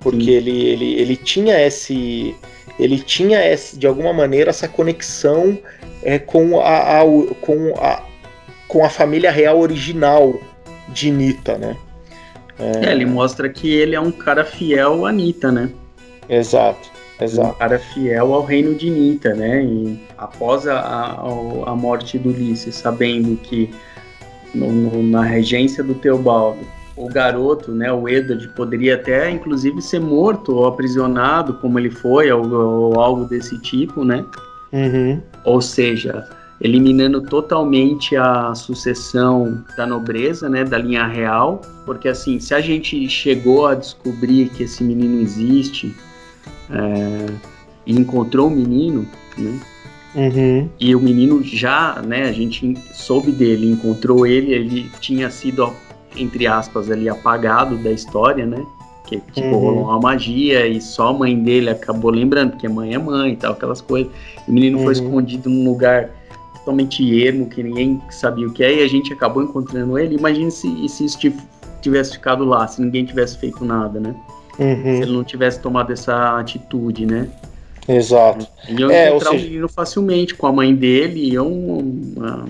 [0.00, 2.34] Porque ele, ele, ele tinha esse.
[2.78, 5.56] Ele tinha esse, de alguma maneira essa conexão
[6.02, 7.04] é, com, a, a,
[7.40, 8.02] com, a,
[8.68, 10.40] com a família real original
[10.88, 11.76] de Nita, né?
[12.58, 12.86] É...
[12.86, 15.70] é, ele mostra que ele é um cara fiel a Nita, né?
[16.28, 16.92] Exato.
[17.20, 17.50] Exato.
[17.50, 19.62] Um cara fiel ao reino de Nita, né?
[19.62, 21.20] E após a, a,
[21.70, 23.70] a morte do Ulisses, sabendo que
[24.54, 26.60] no, no, na regência do Teobaldo,
[26.96, 32.30] o garoto, né, o Edward, poderia até inclusive ser morto ou aprisionado, como ele foi,
[32.30, 34.24] ou, ou algo desse tipo, né?
[34.72, 35.20] Uhum.
[35.44, 36.28] Ou seja,
[36.64, 43.06] eliminando totalmente a sucessão da nobreza, né, da linha real, porque assim, se a gente
[43.10, 45.94] chegou a descobrir que esse menino existe,
[46.70, 47.26] é,
[47.86, 49.60] e encontrou o menino, né?
[50.14, 50.68] Uhum.
[50.80, 55.70] E o menino já, né, a gente soube dele, encontrou ele, ele tinha sido,
[56.16, 58.64] entre aspas, ali apagado da história, né?
[59.06, 59.60] Que tipo, Uhum.
[59.60, 63.36] rolou uma magia e só a mãe dele acabou lembrando, porque mãe é mãe e
[63.36, 64.10] tal, aquelas coisas.
[64.48, 64.92] O menino foi Uhum.
[64.92, 66.08] escondido num lugar
[66.64, 70.16] totalmente ermo, que ninguém sabia o que é, e a gente acabou encontrando ele.
[70.16, 71.38] Imagine se, se isso tiv-
[71.82, 74.14] tivesse ficado lá, se ninguém tivesse feito nada, né?
[74.56, 75.02] Se Uhum.
[75.02, 77.28] ele não tivesse tomado essa atitude, né?
[77.86, 78.46] Exato.
[78.68, 81.52] Iam É, ou encontrar seja- o menino facilmente com a mãe dele, iam.
[82.20, 82.44] ah,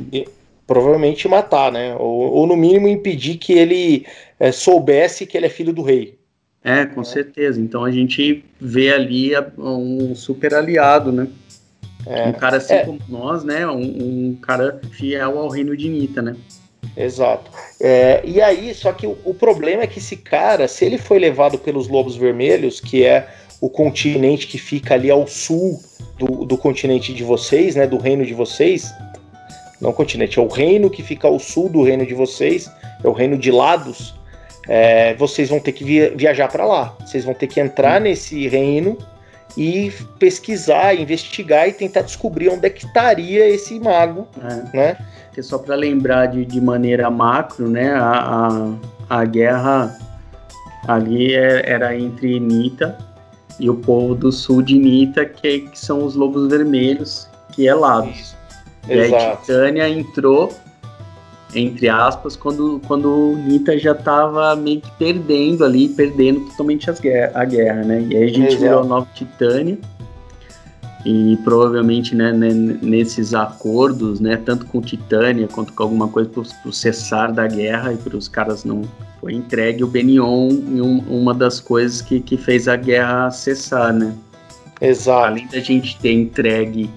[0.66, 1.94] Provavelmente matar, né?
[1.98, 4.06] Ou, ou no mínimo impedir que ele
[4.40, 6.16] é, soubesse que ele é filho do rei.
[6.62, 7.60] É, com certeza.
[7.60, 11.26] Então a gente vê ali um super aliado, né?
[12.06, 12.84] É, Um cara assim É.
[12.84, 13.66] como nós, né?
[13.66, 13.80] Um,
[14.30, 16.36] um cara fiel ao reino de Nita, né?
[16.96, 17.50] exato.
[17.80, 21.18] É, e aí, só que o, o problema é que esse cara, se ele foi
[21.18, 23.26] levado pelos Lobos Vermelhos, que é
[23.60, 25.80] o continente que fica ali ao sul
[26.18, 27.86] do, do continente de vocês, né?
[27.86, 28.92] Do reino de vocês.
[29.80, 32.70] Não continente, é o reino que fica ao sul do reino de vocês,
[33.02, 34.14] é o reino de Lados.
[34.68, 36.96] É, vocês vão ter que via- viajar para lá.
[37.04, 38.96] Vocês vão ter que entrar nesse reino
[39.56, 44.96] e pesquisar, investigar e tentar descobrir onde é que estaria esse mago, É, né?
[45.26, 47.92] porque só para lembrar de, de maneira macro, né?
[47.92, 48.48] A,
[49.10, 49.96] a, a guerra
[50.86, 52.96] ali é- era entre Nita
[53.58, 57.74] e o povo do sul de Nita, que, que são os lobos vermelhos, que é
[57.74, 58.34] Lados.
[58.88, 59.40] E aí Exato.
[59.42, 60.52] Titânia entrou,
[61.54, 67.32] entre aspas, quando, quando Nita já estava meio que perdendo ali, perdendo totalmente as guerra,
[67.34, 68.06] a guerra, né?
[68.10, 68.60] E aí a gente Exato.
[68.62, 69.78] virou a nova Titânia.
[71.06, 76.72] E provavelmente né, nesses acordos, né, tanto com Titânia quanto com alguma coisa para o
[76.72, 78.82] cessar da guerra e para os caras não.
[79.20, 83.92] Foi entregue o Benion em um- uma das coisas que, que fez a guerra cessar,
[83.92, 84.14] né?
[84.80, 85.26] Exato.
[85.26, 86.88] Além da gente ter entregue,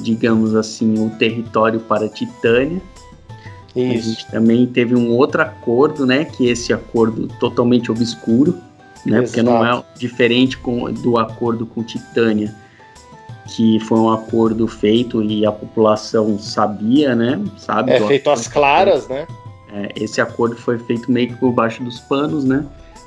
[0.00, 2.08] digamos assim, o território para a
[3.70, 4.10] Titânia, a Isso.
[4.10, 6.24] gente também teve um outro acordo, né?
[6.24, 8.58] Que é esse acordo totalmente obscuro,
[9.06, 9.22] né?
[9.22, 9.98] Porque não é Exato.
[9.98, 12.54] diferente com, do acordo com Titânia,
[13.46, 17.40] que foi um acordo feito e a população sabia, né?
[17.58, 17.92] Sabe?
[17.92, 19.26] É feito às claras, né?
[19.72, 22.64] É, esse acordo foi feito meio que por baixo dos panos, né?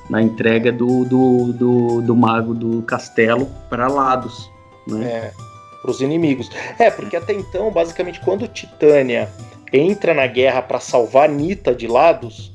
[0.09, 4.49] Na entrega do, do, do, do mago do castelo para Lados,
[4.87, 5.05] né?
[5.05, 5.31] É,
[5.81, 6.49] para os inimigos.
[6.79, 9.29] É, porque até então, basicamente, quando Titânia
[9.73, 12.53] entra na guerra para salvar Nita de Lados,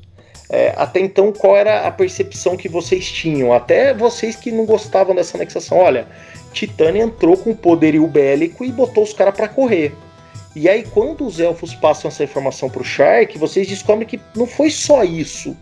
[0.49, 3.53] é, até então qual era a percepção que vocês tinham?
[3.53, 5.77] Até vocês que não gostavam dessa anexação.
[5.77, 6.07] Olha,
[6.51, 9.93] Titânia entrou com poderio bélico e botou os caras para correr.
[10.55, 14.47] E aí, quando os elfos passam essa informação para o Shark, vocês descobrem que não
[14.47, 15.55] foi só isso.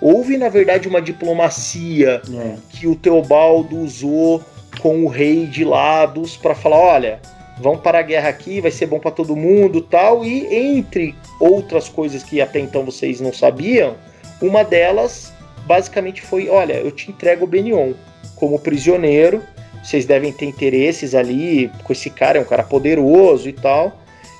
[0.00, 2.54] Houve, na verdade, uma diplomacia É.
[2.70, 4.40] que o Teobaldo usou
[4.80, 7.20] com o rei de Lados para falar, olha,
[7.60, 10.24] vamos para a guerra aqui, vai ser bom para todo mundo, tal.
[10.24, 13.96] E entre outras coisas que até então vocês não sabiam,
[14.40, 15.32] uma delas
[15.66, 17.92] basicamente foi, olha, eu te entrego o Benion
[18.36, 19.42] como prisioneiro.
[19.82, 23.96] Vocês devem ter interesses ali com esse cara, é um cara poderoso e tal.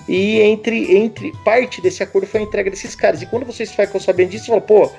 [0.09, 3.23] E entre, entre parte desse acordo foi a entrega desses caras.
[3.23, 4.91] E quando vocês ficam sabendo disso, você fala, pô,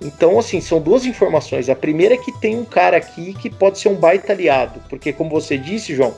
[0.00, 1.68] então, assim, são duas informações.
[1.68, 5.12] A primeira é que tem um cara aqui que pode ser um baita aliado, porque,
[5.12, 6.14] como você disse, João,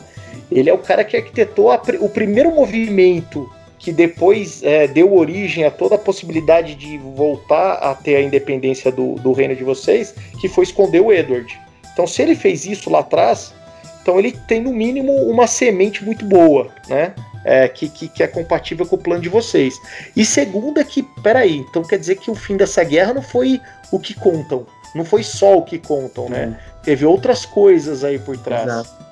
[0.51, 5.65] ele é o cara que arquitetou a o primeiro movimento que depois é, deu origem
[5.65, 10.15] a toda a possibilidade de voltar a ter a independência do, do reino de vocês,
[10.41, 11.59] que foi esconder o Edward.
[11.93, 13.55] Então, se ele fez isso lá atrás,
[14.03, 17.15] então ele tem no mínimo uma semente muito boa, né?
[17.45, 19.75] É, que, que, que é compatível com o plano de vocês.
[20.15, 23.61] E segunda que, peraí, então quer dizer que o fim dessa guerra não foi
[23.93, 24.67] o que contam.
[24.95, 26.59] Não foi só o que contam, né?
[26.83, 28.65] Teve outras coisas aí por trás.
[28.65, 29.08] Exato.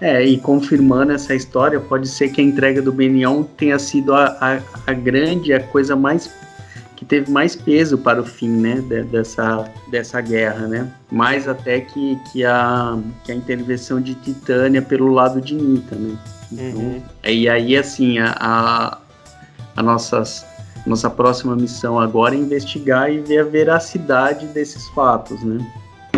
[0.00, 4.36] É, e confirmando essa história, pode ser que a entrega do Benion tenha sido a,
[4.40, 6.30] a, a grande, a coisa mais
[6.96, 10.86] que teve mais peso para o fim, né, de- dessa, dessa guerra, né?
[11.10, 16.18] Mais até que, que, a, que a intervenção de Titânia pelo lado de Nita, né?
[16.52, 17.02] Então, Uhum.
[17.24, 18.98] E aí, assim, a, a,
[19.76, 20.44] a nossas,
[20.86, 25.58] nossa próxima missão agora é investigar e ver a veracidade desses fatos, né?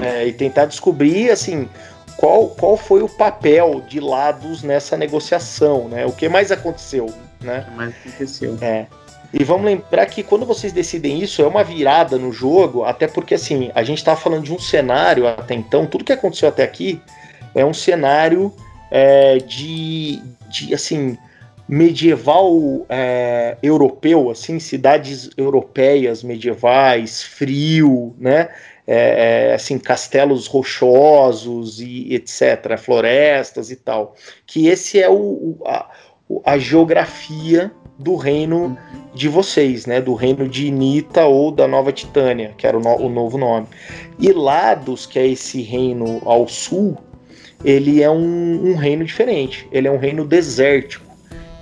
[0.01, 1.69] É, e tentar descobrir, assim,
[2.17, 6.07] qual, qual foi o papel de lados nessa negociação, né?
[6.07, 7.61] O que mais aconteceu, né?
[7.61, 8.59] O que mais aconteceu.
[8.61, 8.87] É.
[9.33, 13.35] E vamos lembrar que quando vocês decidem isso, é uma virada no jogo, até porque
[13.35, 17.01] assim, a gente tá falando de um cenário até então, tudo que aconteceu até aqui
[17.55, 18.55] é um cenário
[18.91, 21.17] é, de, de assim
[21.73, 28.51] medieval é, europeu, assim, cidades europeias medievais, frio, né?
[28.87, 34.15] É, é, assim, castelos rochosos e etc, florestas e tal.
[34.47, 35.91] Que esse é o, o, a-
[36.45, 38.77] a geografia do reino
[39.15, 39.99] de vocês, né?
[39.99, 43.67] Do reino de Nita ou da Nova Titânia, que era o, no, o novo nome.
[44.19, 46.99] E Lados, que é esse reino ao sul,
[47.65, 49.67] ele é um, um, reino diferente.
[49.73, 51.12] Ele é um reino desértico.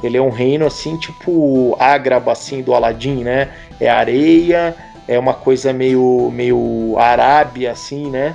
[0.03, 3.49] Ele é um reino assim, tipo Ágraba, assim, do Aladim, né?
[3.79, 4.75] É areia,
[5.07, 8.35] é uma coisa meio, meio Arábia, assim, né?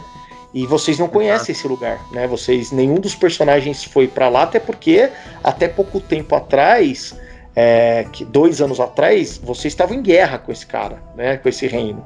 [0.53, 2.27] E vocês não conhecem esse lugar, né?
[2.27, 5.09] Vocês, nenhum dos personagens foi para lá, até porque
[5.43, 7.13] até pouco tempo atrás
[7.55, 11.37] é, que dois anos atrás vocês estavam em guerra com esse cara, né?
[11.37, 12.03] Com esse reino.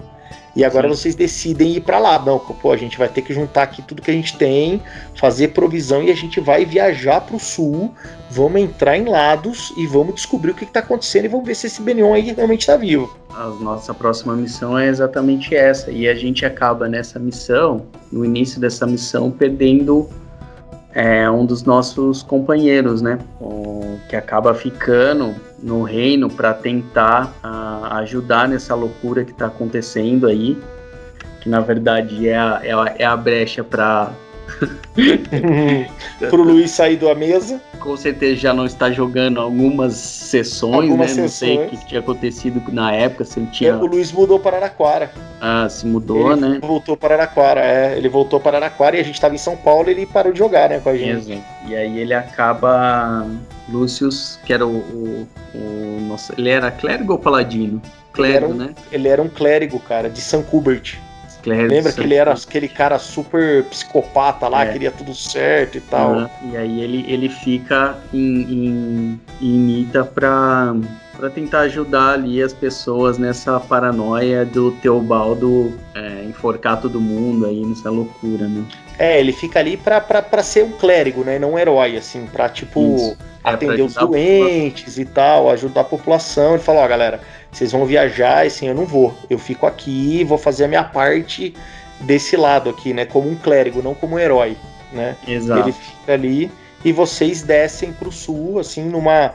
[0.56, 0.96] E agora Sim.
[0.96, 2.20] vocês decidem ir para lá.
[2.20, 4.82] Não, pô, a gente vai ter que juntar aqui tudo que a gente tem,
[5.16, 7.94] fazer provisão e a gente vai viajar para o sul.
[8.30, 11.68] Vamos entrar em lados e vamos descobrir o que, está acontecendo e vamos ver se
[11.68, 13.18] esse Benion aí realmente está vivo.
[13.30, 15.92] A nossa próxima missão é exatamente essa.
[15.92, 20.10] E a gente acaba nessa missão, no início dessa missão, perdendo
[21.00, 23.20] é um dos nossos companheiros, né?
[23.40, 30.28] O, que acaba ficando no reino para tentar a, ajudar nessa loucura que está acontecendo
[30.28, 30.58] aí,
[31.40, 34.12] que na verdade é a, é a, é a brecha para
[36.30, 37.62] Pro Luiz sair da mesa.
[37.80, 41.28] Com certeza já não está jogando algumas sessões, algumas né?
[41.28, 41.58] Sessões.
[41.58, 43.78] Não sei o que tinha acontecido na época, se ele tinha.
[43.78, 45.12] O Luiz mudou para Araraquara.
[45.40, 46.60] Ah, se mudou, ele né?
[46.62, 47.98] Voltou para Araraquara, é.
[47.98, 50.40] Ele voltou para Araraquara e a gente estava em São Paulo e ele parou de
[50.40, 51.42] jogar, né, com a gente.
[51.68, 53.26] E aí ele acaba.
[53.70, 56.02] Lúcius, que era o, o, o.
[56.08, 57.82] Nossa, ele era clérigo ou paladino?
[58.12, 58.76] Clérigo, ele um, né?
[58.92, 60.42] Ele era um clérigo, cara, de São
[61.44, 61.70] Kubert.
[61.70, 64.72] Lembra que ele era aquele cara super psicopata lá, é.
[64.72, 66.14] queria tudo certo e tal.
[66.14, 66.30] Uhum.
[66.52, 70.76] E aí ele, ele fica em, em, em Nita pra,
[71.18, 77.66] pra tentar ajudar ali as pessoas nessa paranoia do Teobaldo é, enforcar todo mundo aí
[77.66, 78.64] nessa loucura, né?
[78.98, 81.40] É, ele fica ali pra, pra, pra ser um clérigo, né?
[81.40, 83.18] Não um herói, assim, pra tipo Isso.
[83.44, 86.54] É, atender os doentes e tal, ajudar a população.
[86.56, 89.14] Ele fala, ó, galera vocês vão viajar e assim, eu não vou.
[89.30, 91.54] Eu fico aqui vou fazer a minha parte
[92.02, 93.06] desse lado aqui, né?
[93.06, 94.56] Como um clérigo, não como um herói,
[94.94, 95.16] né?
[95.28, 95.62] Exato.
[95.62, 96.52] Ele fica ali
[96.84, 99.34] e vocês descem para o sul, assim, numa,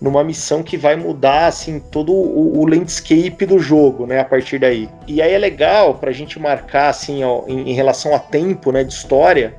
[0.00, 4.20] numa missão que vai mudar, assim, todo o, o, landscape do jogo, né?
[4.20, 4.88] A partir daí.
[5.06, 8.72] E aí é legal para a gente marcar, assim, ó, em, em, relação a tempo,
[8.72, 8.82] né?
[8.82, 9.54] De história.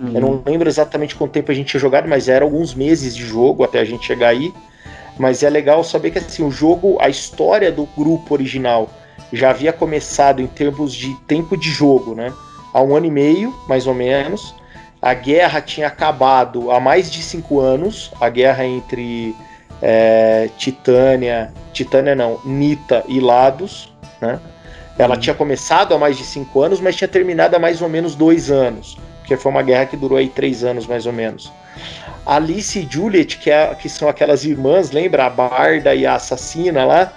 [0.00, 0.12] Uhum.
[0.14, 3.24] Eu não lembro exatamente quanto tempo a gente tinha jogado, mas era alguns meses de
[3.24, 4.52] jogo até a gente chegar aí.
[5.20, 8.88] Mas é legal saber que assim, o jogo, a história do grupo original
[9.30, 12.32] já havia começado em termos de tempo de jogo, né?
[12.72, 14.54] Há um ano e meio, mais ou menos.
[15.02, 18.10] A guerra tinha acabado há mais de cinco anos.
[18.18, 19.36] A guerra entre
[19.82, 24.40] é, Titânia, Titânia não, Nita e Lados, né?
[24.98, 25.20] Ela uhum.
[25.20, 28.50] tinha começado há mais de cinco anos, mas tinha terminado há mais ou menos dois
[28.50, 31.52] anos, porque foi uma guerra que durou aí três anos mais ou menos.
[32.24, 35.26] Alice e Juliet, que, é, que são aquelas irmãs, lembra?
[35.26, 37.12] A Barda e a assassina lá,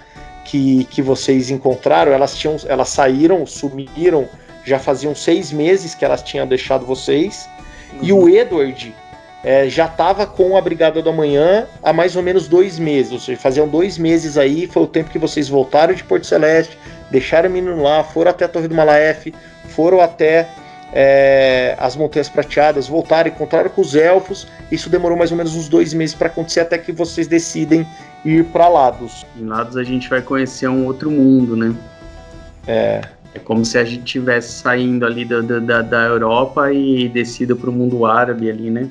[0.45, 4.27] que, que vocês encontraram, elas, tinham, elas saíram, sumiram,
[4.63, 7.49] já faziam seis meses que elas tinham deixado vocês.
[7.93, 7.99] Uhum.
[8.01, 8.95] E o Edward
[9.43, 13.19] é, já estava com a Brigada do Amanhã há mais ou menos dois meses, ou
[13.19, 16.77] seja, faziam dois meses aí, foi o tempo que vocês voltaram de Porto Celeste,
[17.11, 19.33] deixaram o menino lá, foram até a Torre do Malaef,
[19.67, 20.47] foram até
[20.95, 24.47] é, as Montanhas Prateadas, voltaram, encontraram com os elfos.
[24.71, 27.85] Isso demorou mais ou menos uns dois meses para acontecer até que vocês decidem
[28.23, 29.25] ir para Lados.
[29.35, 31.75] Em Lados a gente vai conhecer um outro mundo, né?
[32.67, 33.01] É.
[33.35, 37.71] É como se a gente estivesse saindo ali da, da, da Europa e descido para
[37.71, 38.87] o mundo árabe ali, né?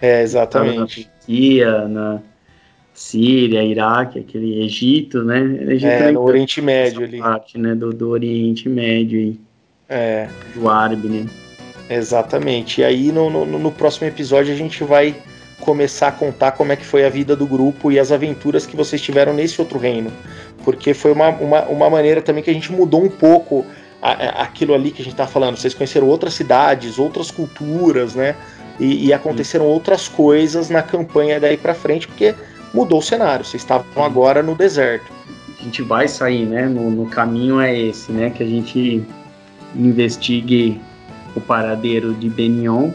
[0.00, 0.78] É, exatamente.
[0.78, 2.20] Na Turquia, na
[2.94, 5.40] Síria, Iraque, aquele Egito, né?
[5.62, 7.18] Egito é, no Oriente Médio ali.
[7.18, 7.74] Parte, né?
[7.74, 9.40] Do, do Oriente Médio e
[9.90, 10.28] é.
[10.54, 11.26] do árabe, né?
[11.90, 12.80] Exatamente.
[12.80, 15.16] E aí no, no, no, próximo episódio a gente vai
[15.60, 18.76] começar a contar como é que foi a vida do grupo e as aventuras que
[18.76, 20.10] vocês tiveram nesse outro reino.
[20.64, 23.66] Porque foi uma, uma, uma maneira também que a gente mudou um pouco
[24.00, 25.56] a, a, aquilo ali que a gente tá falando.
[25.56, 28.36] Vocês conheceram outras cidades, outras culturas, né?
[28.78, 29.72] E, e aconteceram Sim.
[29.72, 32.34] outras coisas na campanha daí para frente, porque
[32.72, 33.44] mudou o cenário.
[33.44, 35.12] Vocês estavam agora no deserto.
[35.58, 36.66] A gente vai sair, né?
[36.66, 38.30] No, no caminho é esse, né?
[38.30, 39.04] Que a gente
[39.74, 40.80] investigue
[41.34, 42.90] o paradeiro de Benion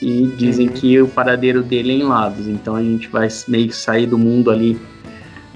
[0.00, 0.74] e dizem uhum.
[0.74, 2.46] que o paradeiro dele é em Lados.
[2.46, 4.80] Então a gente vai meio que sair do mundo ali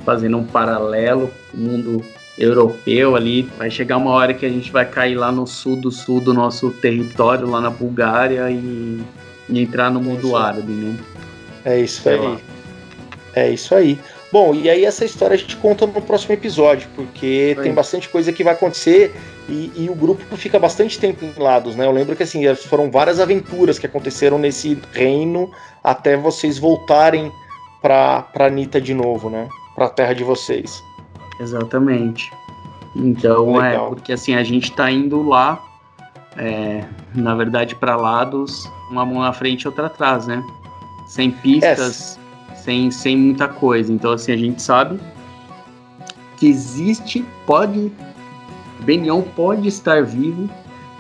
[0.04, 2.04] fazendo um paralelo, o mundo
[2.38, 3.42] europeu ali.
[3.58, 6.32] Vai chegar uma hora que a gente vai cair lá no sul do sul do
[6.32, 9.02] nosso território, lá na Bulgária e,
[9.48, 10.98] e entrar no mundo é árabe, né?
[11.64, 12.20] É isso Sei aí.
[12.20, 12.38] Lá.
[13.34, 13.98] É isso aí.
[14.32, 18.32] Bom, e aí essa história a gente conta no próximo episódio, porque tem bastante coisa
[18.32, 19.12] que vai acontecer
[19.50, 21.84] e, e, o grupo fica bastante tempo em lados, né?
[21.84, 25.50] Eu lembro que assim, foram várias aventuras que aconteceram nesse reino
[25.82, 27.32] até vocês voltarem
[27.82, 29.48] pra, pra Anitta de novo, né?
[29.74, 30.82] Pra terra de vocês.
[31.40, 32.30] Exatamente.
[32.94, 33.86] Então, Legal.
[33.86, 35.60] é, porque assim, a gente tá indo lá,
[36.36, 36.84] é,
[37.14, 40.44] na verdade, para lados, uma mão na frente e outra atrás, né?
[41.08, 42.18] Sem pistas,
[42.54, 43.92] sem, sem muita coisa.
[43.92, 45.00] Então, assim, a gente sabe
[46.36, 47.92] que existe, pode.
[48.82, 50.48] Benion pode estar vivo.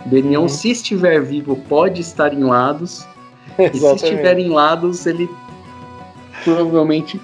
[0.06, 0.48] Benion, Uhum.
[0.48, 3.06] se estiver vivo, pode estar em lados.
[3.58, 5.28] E se estiver em lados, ele
[6.44, 7.20] provavelmente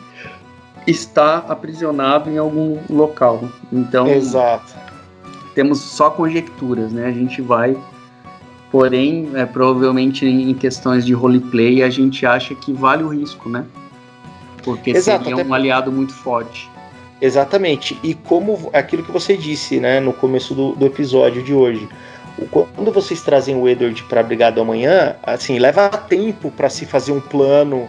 [0.87, 3.49] está aprisionado em algum local.
[3.73, 4.75] Então, Exato.
[5.55, 7.07] temos só conjecturas, né?
[7.07, 7.77] A gente vai.
[8.71, 13.65] Porém, é, provavelmente em questões de roleplay, a gente acha que vale o risco, né?
[14.63, 16.69] Porque Exato, seria um aliado muito forte.
[17.21, 17.99] Exatamente.
[18.03, 21.89] E como aquilo que você disse, né, no começo do, do episódio de hoje.
[22.51, 27.13] Quando vocês trazem o Edward para a Brigada Amanhã, assim, leva tempo para se fazer
[27.13, 27.89] um plano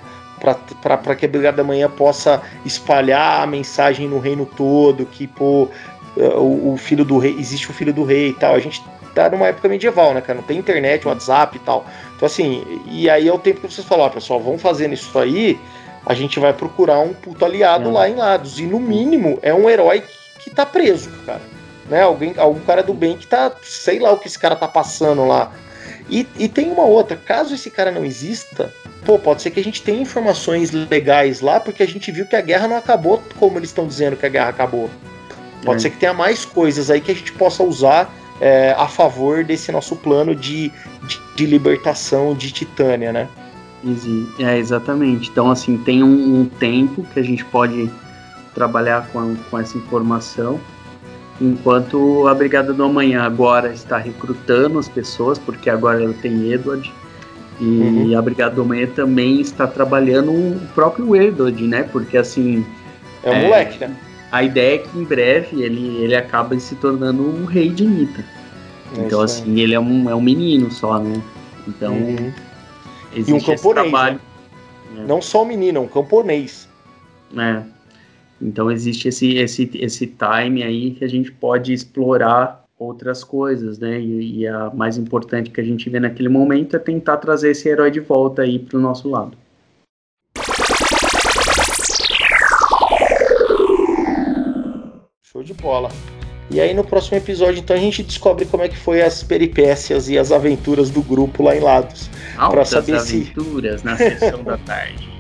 [0.82, 5.68] para que a Brigada Amanhã possa espalhar a mensagem no reino todo, que pô,
[6.16, 8.56] eh, o, o filho do rei, existe o filho do rei e tal.
[8.56, 8.82] A gente
[9.14, 10.40] tá numa época medieval, né, cara?
[10.40, 11.86] Não tem internet, WhatsApp e tal.
[12.16, 15.18] Então, assim, e aí é o tempo que vocês falaram, ó, pessoal, vão fazendo isso
[15.18, 15.60] aí,
[16.08, 17.92] a gente vai procurar um puto aliado É.
[17.92, 18.60] lá em Lados.
[18.60, 21.42] E no mínimo é um herói que, que tá preso, cara.
[21.90, 22.02] Né?
[22.02, 23.52] Alguém, algum cara do bem que tá.
[23.62, 25.52] Sei lá o que esse cara tá passando lá.
[26.10, 28.74] E, e tem uma outra, caso esse cara não exista,
[29.06, 32.36] pô, pode ser que a gente tenha informações legais lá, porque a gente viu que
[32.36, 34.90] a guerra não acabou como eles estão dizendo que a guerra acabou.
[35.66, 35.82] Pode É.
[35.82, 39.70] ser que tenha mais coisas aí que a gente possa usar é, a favor desse
[39.70, 40.70] nosso plano de,
[41.04, 43.28] de, de libertação de Titânia, né?
[44.40, 45.30] É, exatamente.
[45.30, 47.90] Então, assim, tem um, um tempo que a gente pode
[48.54, 50.60] trabalhar com, com essa informação,
[51.40, 56.92] enquanto a Brigada do Amanhã agora está recrutando as pessoas, porque agora ela tem Edward,
[57.60, 58.18] e Uhum.
[58.18, 61.84] a Brigada do Amanhã também está trabalhando o próprio Edward, né?
[61.84, 62.66] Porque, assim,
[63.24, 63.44] É um É.
[63.46, 63.96] moleque, né?
[64.32, 68.24] a ideia é que em breve ele, ele acaba se tornando um rei de Nita.
[68.96, 71.20] É Então, assim, ele é um, é um menino só, né?
[71.68, 72.32] Então, Uhum.
[73.14, 74.22] Existe E um esse camponês, trabalho.
[75.08, 76.68] Não só um menino, é um camponês.
[77.38, 77.64] É.
[78.42, 84.00] Então existe esse, esse, esse time aí que a gente pode explorar outras coisas, né?
[84.00, 87.68] E, e a mais importante que a gente vê naquele momento é tentar trazer esse
[87.68, 89.36] herói de volta aí pro nosso lado.
[95.24, 95.90] Show de bola.
[96.50, 100.08] E aí no próximo episódio, então, a gente descobre como é que foi as peripécias
[100.08, 102.10] e as aventuras do grupo lá em Lados.
[102.38, 103.34] Altas saber se-
[103.84, 105.08] na sessão da tarde.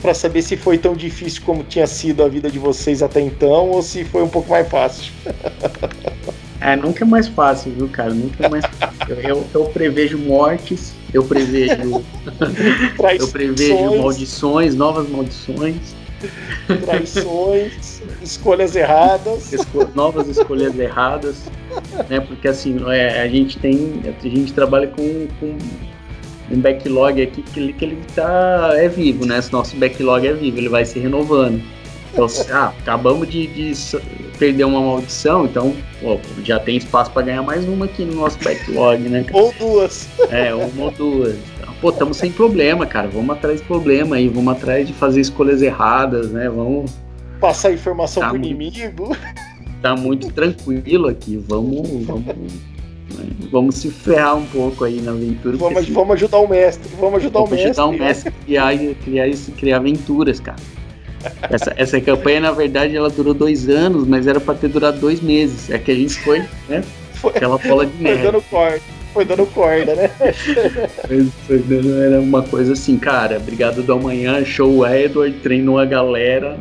[0.00, 3.70] Pra saber se foi tão difícil como tinha sido a vida de vocês até então,
[3.70, 5.12] ou se foi um pouco mais fácil.
[6.60, 8.14] É, nunca é mais fácil, viu, cara?
[8.14, 9.14] Nunca é mais fácil.
[9.22, 11.74] Eu, eu, prevejo mortes, eu prevejo,
[13.20, 15.94] eu prevejo maldições, novas maldições.
[16.86, 19.52] traições, escolhas erradas.
[19.52, 21.36] esco- novas escolhas erradas,
[22.08, 22.20] né?
[22.20, 25.58] Porque assim, é, a gente tem, a gente trabalha com, com
[26.50, 29.38] um backlog aqui que ele, que ele tá é vivo, né?
[29.38, 31.60] Esse nosso backlog é vivo, ele vai se renovando.
[32.12, 33.72] Então, ah, acabamos de, de
[34.38, 38.38] perder uma maldição, então pô, já tem espaço para ganhar mais uma aqui no nosso
[38.42, 39.24] backlog, né?
[39.24, 39.36] cara?
[39.42, 40.08] Ou duas.
[40.30, 41.34] É, uma ou duas.
[41.58, 43.08] Então, pô, estamos sem problema, cara.
[43.08, 46.48] Vamos atrás de problema aí, vamos atrás de fazer escolhas erradas, né?
[46.48, 46.90] Vamos
[47.40, 49.16] Passar informação Tá pro muito- inimigo.
[49.82, 51.36] tá muito tranquilo aqui.
[51.48, 52.24] Vamos, vamos,
[53.50, 55.56] vamos se ferrar um pouco aí na aventura.
[55.56, 56.90] porque Vamos, se- vamos ajudar o mestre.
[56.98, 57.70] Vamos ajudar vamos o mestre.
[57.70, 60.58] ajudar o mestre a criar, criar, isso- criar aventuras, cara.
[61.50, 65.20] Essa, essa campanha, na verdade, ela durou dois anos, mas era pra ter durado dois
[65.22, 65.70] meses.
[65.70, 66.82] É que a gente foi, né?
[67.14, 68.22] Foi, Aquela bola de foi neve.
[68.22, 68.80] dando corda.
[69.14, 70.08] Foi dando corda, né?
[71.06, 73.38] Foi- foi dando- Era uma coisa assim, cara.
[73.38, 76.58] Brigada do Amanhã, show Edward, treinou a galera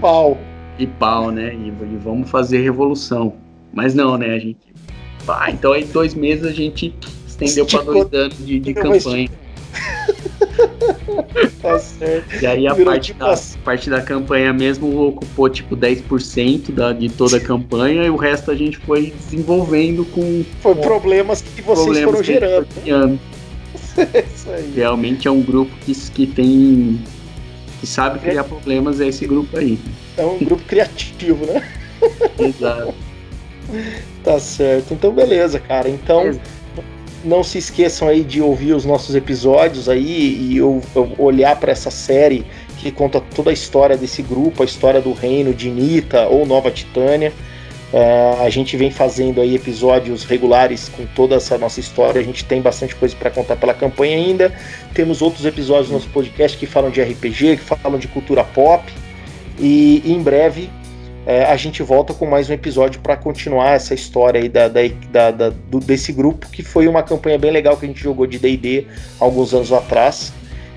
[0.00, 0.36] Pau.
[0.78, 1.54] e pau, né?
[1.54, 3.34] E, e vamos fazer revolução.
[3.72, 4.34] Mas não, né?
[4.34, 4.56] A gente.
[5.26, 6.94] Pá, então aí dois meses a gente
[7.26, 9.28] estendeu para dois anos de, de campanha.
[11.62, 12.42] Tá certo.
[12.42, 13.58] E aí a Virou parte tipo da, assim.
[13.58, 18.50] parte da campanha mesmo ocupou tipo 10% da, de toda a campanha e o resto
[18.50, 22.66] a gente foi desenvolvendo com Foi problemas que vocês problemas foram gerando.
[24.54, 24.72] aí.
[24.74, 27.00] Realmente é um grupo que, que tem.
[27.80, 29.78] que sabe criar problemas, é esse grupo aí.
[30.16, 31.62] É um grupo criativo, né?
[32.38, 32.94] Exato.
[34.22, 34.94] Tá certo.
[34.94, 35.88] Então, beleza, cara.
[35.88, 36.32] Então,
[37.24, 41.72] não se esqueçam aí de ouvir os nossos episódios aí e eu, eu olhar para
[41.72, 42.46] essa série
[42.78, 46.70] que conta toda a história desse grupo, a história do reino de Nita ou Nova
[46.70, 47.32] Titânia.
[47.92, 52.20] Uh, a gente vem fazendo aí episódios regulares com toda essa nossa história.
[52.20, 54.54] A gente tem bastante coisa para contar pela campanha ainda.
[54.94, 58.84] Temos outros episódios no nosso podcast que falam de RPG, que falam de cultura pop.
[59.58, 60.70] E, e em breve
[61.26, 64.80] é, a gente volta com mais um episódio para continuar essa história aí da, da,
[65.10, 68.26] da, da do, desse grupo, que foi uma campanha bem legal que a gente jogou
[68.26, 68.86] de DD
[69.18, 70.32] alguns anos atrás.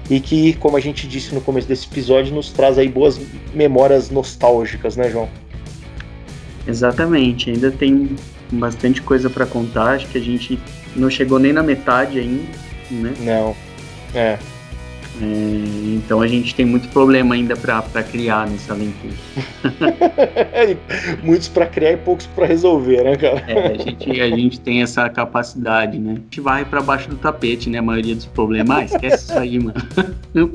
[0.10, 3.20] E que, como a gente disse no começo desse episódio, nos traz aí boas
[3.54, 5.30] memórias nostálgicas, né, João?
[6.68, 8.14] Exatamente, ainda tem
[8.52, 10.60] bastante coisa para contar, acho que a gente
[10.94, 12.44] não chegou nem na metade ainda,
[12.92, 13.14] né?
[13.22, 13.56] Não,
[14.14, 14.38] é.
[15.22, 19.14] É então a gente tem muito problema ainda para criar nessa aventura.
[21.24, 23.40] Muitos para criar e poucos para resolver, né, cara?
[23.48, 26.12] É, a gente, a gente tem essa capacidade, né?
[26.12, 27.80] A gente vai para baixo do tapete, né?
[27.80, 28.78] A maioria dos problemas.
[28.78, 29.74] Ah, esquece isso aí, mano.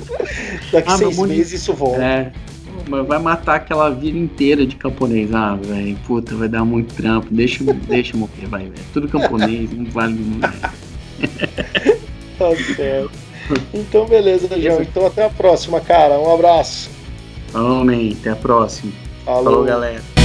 [0.72, 2.02] Daqui ah, seis meses isso volta.
[2.02, 2.32] É,
[3.06, 5.32] vai matar aquela vida inteira de camponês.
[5.32, 7.28] Ah, velho, puta, vai dar muito trampo.
[7.30, 8.74] Deixa, deixa morrer, vai, velho.
[8.92, 10.40] Tudo camponês, não vale muito.
[12.38, 13.27] tá certo.
[13.72, 14.82] Então, beleza, João.
[14.82, 16.18] Então, até a próxima, cara.
[16.18, 16.90] Um abraço.
[17.54, 18.16] Amém.
[18.20, 18.92] Até a próxima.
[19.24, 20.17] Falou, Falou galera.